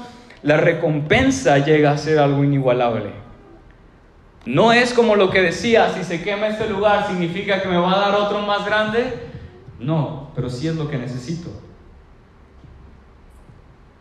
La 0.43 0.57
recompensa 0.57 1.57
llega 1.57 1.89
a 1.89 1.97
ser 1.97 2.19
algo 2.19 2.43
inigualable. 2.43 3.13
No 4.45 4.71
es 4.73 4.93
como 4.93 5.15
lo 5.15 5.31
que 5.31 5.41
decía, 5.41 5.91
si 5.91 6.03
se 6.03 6.21
quema 6.21 6.49
este 6.49 6.69
lugar, 6.69 7.07
¿significa 7.07 7.63
que 7.63 7.67
me 7.67 7.77
va 7.77 7.95
a 7.95 8.11
dar 8.11 8.13
otro 8.13 8.41
más 8.41 8.63
grande? 8.63 9.11
No, 9.79 10.29
pero 10.35 10.51
sí 10.51 10.67
es 10.67 10.75
lo 10.75 10.87
que 10.87 10.99
necesito. 10.99 11.49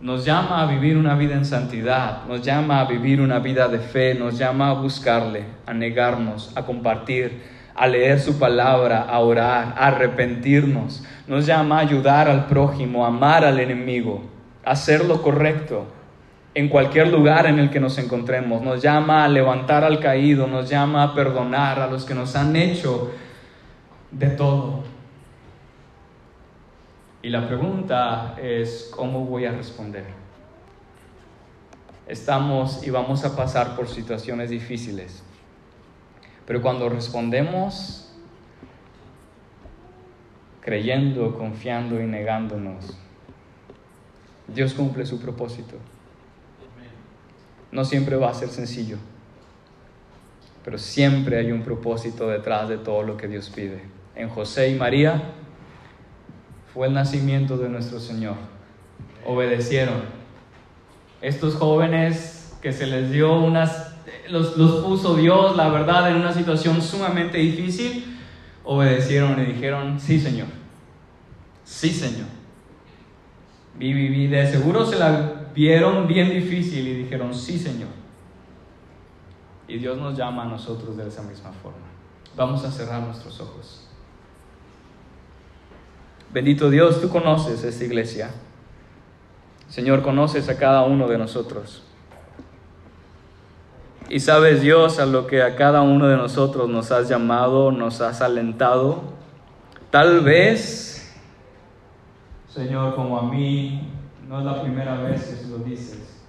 Nos 0.01 0.25
llama 0.25 0.63
a 0.63 0.67
vivir 0.67 0.97
una 0.97 1.15
vida 1.15 1.35
en 1.35 1.45
santidad, 1.45 2.25
nos 2.27 2.41
llama 2.41 2.81
a 2.81 2.87
vivir 2.87 3.21
una 3.21 3.39
vida 3.39 3.69
de 3.69 3.79
fe, 3.79 4.15
nos 4.15 4.39
llama 4.39 4.71
a 4.71 4.73
buscarle, 4.73 5.45
a 5.67 5.75
negarnos, 5.75 6.57
a 6.57 6.65
compartir, 6.65 7.43
a 7.75 7.87
leer 7.87 8.19
su 8.19 8.39
palabra, 8.39 9.03
a 9.03 9.19
orar, 9.19 9.75
a 9.77 9.89
arrepentirnos. 9.89 11.05
Nos 11.27 11.45
llama 11.45 11.77
a 11.77 11.81
ayudar 11.81 12.31
al 12.31 12.47
prójimo, 12.47 13.05
a 13.05 13.09
amar 13.09 13.45
al 13.45 13.61
enemigo, 13.61 14.23
a 14.65 14.71
hacer 14.71 15.05
lo 15.05 15.21
correcto 15.21 15.87
en 16.55 16.71
cualquier 16.71 17.09
lugar 17.09 17.45
en 17.45 17.59
el 17.59 17.69
que 17.69 17.79
nos 17.79 17.99
encontremos. 17.99 18.63
Nos 18.63 18.81
llama 18.81 19.25
a 19.25 19.29
levantar 19.29 19.85
al 19.85 20.01
caído, 20.01 20.47
nos 20.47 20.71
llama 20.71 21.03
a 21.03 21.15
perdonar 21.15 21.79
a 21.79 21.87
los 21.87 22.07
que 22.07 22.15
nos 22.15 22.37
han 22.37 22.57
hecho 22.57 23.11
de 24.11 24.29
todo. 24.29 24.83
Y 27.23 27.29
la 27.29 27.47
pregunta 27.47 28.37
es, 28.41 28.91
¿cómo 28.95 29.27
voy 29.27 29.45
a 29.45 29.53
responder? 29.53 30.05
Estamos 32.09 32.87
y 32.87 32.91
vamos 32.91 33.25
a 33.25 33.37
pasar 33.37 33.77
por 33.77 33.89
situaciones 33.89 34.51
difíciles. 34.51 35.23
Pero 36.47 36.63
cuando 36.63 36.89
respondemos 36.89 38.11
creyendo, 40.63 41.37
confiando 41.37 42.01
y 42.01 42.07
negándonos, 42.07 42.97
Dios 44.49 44.73
cumple 44.73 45.05
su 45.05 45.21
propósito. 45.21 45.77
No 47.71 47.85
siempre 47.85 48.17
va 48.17 48.31
a 48.31 48.35
ser 48.35 48.49
sencillo, 48.49 48.97
pero 50.65 50.79
siempre 50.79 51.39
hay 51.39 51.53
un 51.53 51.63
propósito 51.63 52.29
detrás 52.29 52.69
de 52.69 52.79
todo 52.79 53.03
lo 53.03 53.17
que 53.17 53.29
Dios 53.29 53.51
pide. 53.51 53.83
En 54.17 54.29
José 54.29 54.71
y 54.71 54.75
María 54.75 55.35
fue 56.75 56.87
el 56.87 56.95
nacimiento 56.95 57.57
de 57.57 57.69
nuestro 57.69 58.01
Señor. 58.01 58.37
Obedecieron. 59.27 60.03
Estos 61.21 61.55
jóvenes 61.55 62.57
que 62.63 62.73
se 62.73 62.87
les 62.87 63.11
dio 63.11 63.39
unas 63.39 63.91
los, 64.29 64.55
puso 64.85 65.17
Dios, 65.17 65.57
la 65.57 65.69
verdad, 65.69 66.11
en 66.11 66.17
una 66.17 66.33
situación 66.33 66.81
sumamente 66.81 67.39
difícil, 67.39 68.19
obedecieron 68.65 69.41
y 69.41 69.47
dijeron, 69.47 69.99
sí 70.01 70.21
Señor, 70.21 70.49
sí 71.65 71.91
Señor. 71.91 72.27
Y, 73.79 74.27
de 74.27 74.47
seguro 74.47 74.85
se 74.85 74.99
la 74.99 75.49
vieron 75.55 76.07
bien 76.07 76.31
difícil 76.31 76.87
y 76.87 76.95
dijeron, 76.95 77.35
sí 77.35 77.59
Señor. 77.59 77.89
Y 79.67 79.79
Dios 79.79 79.99
nos 79.99 80.17
llama 80.17 80.43
a 80.43 80.47
nosotros 80.47 80.97
de 80.97 81.09
esa 81.09 81.23
misma 81.23 81.53
forma. 81.53 81.87
Vamos 82.37 82.65
a 82.65 82.71
cerrar 82.71 83.03
nuestros 83.03 83.41
ojos. 83.41 83.87
Bendito 86.33 86.71
Dios, 86.71 87.01
tú 87.01 87.09
conoces 87.09 87.65
esta 87.65 87.85
iglesia. 87.85 88.31
Señor, 89.69 90.03
conoces 90.03 90.49
a 90.49 90.57
cada 90.57 90.83
uno 90.83 91.09
de 91.09 91.19
nosotros. 91.19 91.83
Y 94.09 94.19
sabes 94.21 94.61
Dios 94.61 94.99
a 94.99 95.07
lo 95.07 95.27
que 95.27 95.43
a 95.43 95.55
cada 95.55 95.83
uno 95.83 96.09
de 96.09 96.17
nosotros 96.17 96.69
nos 96.69 96.91
has 96.91 97.09
llamado, 97.09 97.71
nos 97.71 98.01
has 98.01 98.21
alentado. 98.21 99.03
Tal 99.91 100.21
vez, 100.23 101.17
Señor, 102.49 102.97
como 102.97 103.19
a 103.19 103.23
mí, 103.23 103.89
no 104.29 104.41
es 104.41 104.45
la 104.45 104.63
primera 104.63 105.01
vez 105.01 105.25
que 105.25 105.49
lo 105.49 105.59
dices. 105.59 106.23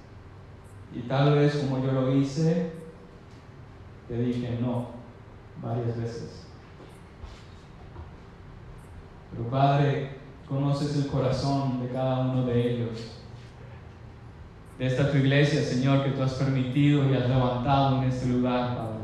Y 0.94 1.02
tal 1.02 1.36
vez 1.36 1.56
como 1.56 1.84
yo 1.84 1.92
lo 1.92 2.16
hice, 2.16 2.72
te 4.08 4.18
dije 4.18 4.58
no 4.62 4.90
varias 5.62 5.98
veces. 5.98 6.48
Pero 9.32 9.50
Padre, 9.50 10.10
conoces 10.48 10.96
el 10.98 11.08
corazón 11.08 11.82
de 11.82 11.90
cada 11.90 12.20
uno 12.20 12.46
de 12.46 12.74
ellos 12.74 13.22
de 14.82 14.88
esta 14.88 15.12
tu 15.12 15.18
iglesia, 15.18 15.62
Señor, 15.62 16.04
que 16.04 16.10
tú 16.10 16.24
has 16.24 16.34
permitido 16.34 17.08
y 17.08 17.16
has 17.16 17.30
levantado 17.30 18.02
en 18.02 18.10
este 18.10 18.26
lugar, 18.26 18.76
Padre. 18.76 19.02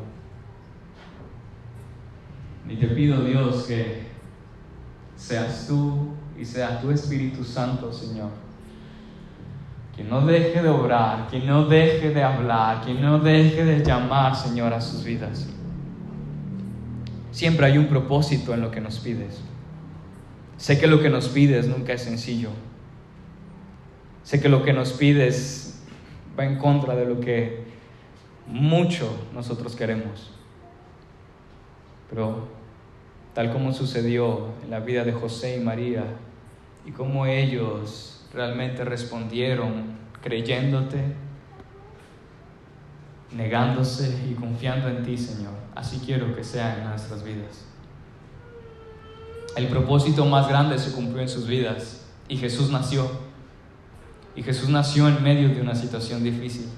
Y 2.67 2.75
te 2.78 2.88
pido, 2.88 3.23
Dios, 3.23 3.65
que 3.65 4.07
seas 5.15 5.67
tú 5.67 6.15
y 6.36 6.43
sea 6.43 6.82
tu 6.82 6.89
Espíritu 6.89 7.43
Santo, 7.43 7.93
Señor. 7.93 8.32
Que 9.95 10.03
no 10.03 10.25
deje 10.25 10.63
de 10.63 10.69
obrar, 10.69 11.28
que 11.28 11.41
no 11.41 11.65
deje 11.65 12.09
de 12.09 12.23
hablar, 12.23 12.82
que 12.84 12.95
no 12.95 13.19
deje 13.19 13.63
de 13.63 13.86
llamar, 13.86 14.36
Señor, 14.36 14.73
a 14.73 14.82
sus 14.82 15.03
vidas. 15.03 15.47
Siempre 17.30 17.67
hay 17.67 17.78
un 17.78 17.86
propósito 17.86 18.51
en 18.55 18.61
lo 18.61 18.71
que 18.71 18.82
nos 18.82 18.97
pides. 18.97 19.43
Sé 20.57 20.79
que 20.79 20.87
lo 20.87 21.01
que 21.01 21.09
nos 21.09 21.29
pides 21.29 21.67
nunca 21.67 21.93
es 21.93 22.01
sencillo. 22.01 22.49
Sé 24.23 24.41
que 24.41 24.49
lo 24.49 24.63
que 24.63 24.73
nos 24.73 24.93
pides 24.93 25.79
va 26.37 26.45
en 26.45 26.57
contra 26.57 26.95
de 26.95 27.05
lo 27.05 27.19
que 27.19 27.63
mucho 28.47 29.09
nosotros 29.33 29.75
queremos. 29.75 30.31
Pero 32.09 32.47
tal 33.33 33.53
como 33.53 33.71
sucedió 33.71 34.47
en 34.63 34.71
la 34.71 34.79
vida 34.79 35.03
de 35.03 35.13
José 35.13 35.57
y 35.57 35.59
María, 35.59 36.03
y 36.85 36.91
como 36.91 37.25
ellos 37.25 38.25
realmente 38.33 38.83
respondieron 38.83 39.97
creyéndote, 40.21 41.01
negándose 43.31 44.25
y 44.29 44.33
confiando 44.33 44.87
en 44.89 45.03
ti, 45.03 45.17
Señor. 45.17 45.53
Así 45.75 46.01
quiero 46.03 46.35
que 46.35 46.43
sea 46.43 46.77
en 46.77 46.89
nuestras 46.89 47.23
vidas. 47.23 47.65
El 49.57 49.69
propósito 49.69 50.23
más 50.23 50.47
grande 50.47 50.77
se 50.77 50.91
cumplió 50.91 51.19
en 51.19 51.27
sus 51.27 51.47
vidas 51.47 52.05
y 52.27 52.37
Jesús 52.37 52.69
nació 52.69 53.09
y 54.35 54.43
Jesús 54.43 54.69
nació 54.69 55.07
en 55.07 55.23
medio 55.23 55.49
de 55.49 55.59
una 55.59 55.73
situación 55.73 56.23
difícil, 56.23 56.69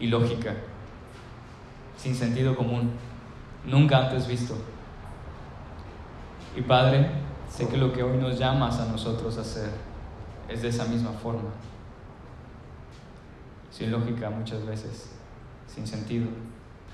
ilógica, 0.00 0.54
sin 1.98 2.14
sentido 2.14 2.56
común, 2.56 2.90
nunca 3.66 3.98
antes 3.98 4.26
visto. 4.26 4.56
Y 6.56 6.62
Padre, 6.62 7.10
sé 7.50 7.68
que 7.68 7.76
lo 7.76 7.92
que 7.92 8.02
hoy 8.02 8.16
nos 8.16 8.38
llamas 8.38 8.80
a 8.80 8.86
nosotros 8.86 9.36
a 9.36 9.42
hacer 9.42 9.68
es 10.48 10.62
de 10.62 10.68
esa 10.68 10.86
misma 10.86 11.10
forma, 11.10 11.50
sin 13.70 13.90
lógica 13.90 14.30
muchas 14.30 14.64
veces, 14.64 15.10
sin 15.66 15.86
sentido, 15.86 16.28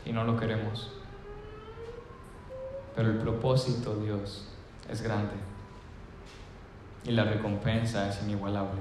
y 0.04 0.12
no 0.12 0.24
lo 0.24 0.36
queremos. 0.36 0.97
Pero 2.98 3.12
el 3.12 3.18
propósito, 3.18 3.94
Dios, 3.94 4.42
es 4.90 5.02
grande 5.02 5.34
y 7.04 7.12
la 7.12 7.22
recompensa 7.22 8.08
es 8.08 8.20
inigualable. 8.24 8.80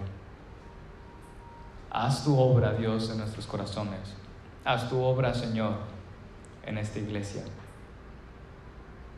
Haz 1.92 2.24
tu 2.24 2.36
obra, 2.36 2.74
Dios, 2.74 3.12
en 3.12 3.20
nuestros 3.20 3.46
corazones. 3.46 4.16
Haz 4.66 4.90
tu 4.90 5.00
obra, 5.00 5.36
Señor, 5.36 5.74
en 6.66 6.80
esta 6.80 6.98
iglesia. 6.98 7.44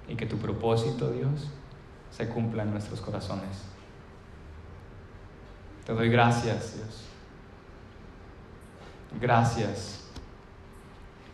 Y 0.10 0.16
que 0.16 0.26
tu 0.26 0.38
propósito, 0.38 1.12
Dios, 1.12 1.48
se 2.12 2.28
cumpla 2.28 2.64
en 2.64 2.72
nuestros 2.72 3.00
corazones. 3.00 3.64
Te 5.86 5.94
doy 5.94 6.10
gracias, 6.10 6.76
Dios. 6.76 7.06
Gracias 9.22 10.10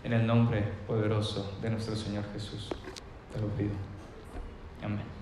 en 0.03 0.13
el 0.13 0.28
nombre 0.28 0.61
poderoso 0.86 1.57
de 1.63 1.72
nuestro 1.72 1.95
Señor 1.95 2.26
Jesús. 2.32 2.70
Te 3.36 3.41
lo 3.41 3.47
pido. 3.49 3.71
Amén. 4.81 5.14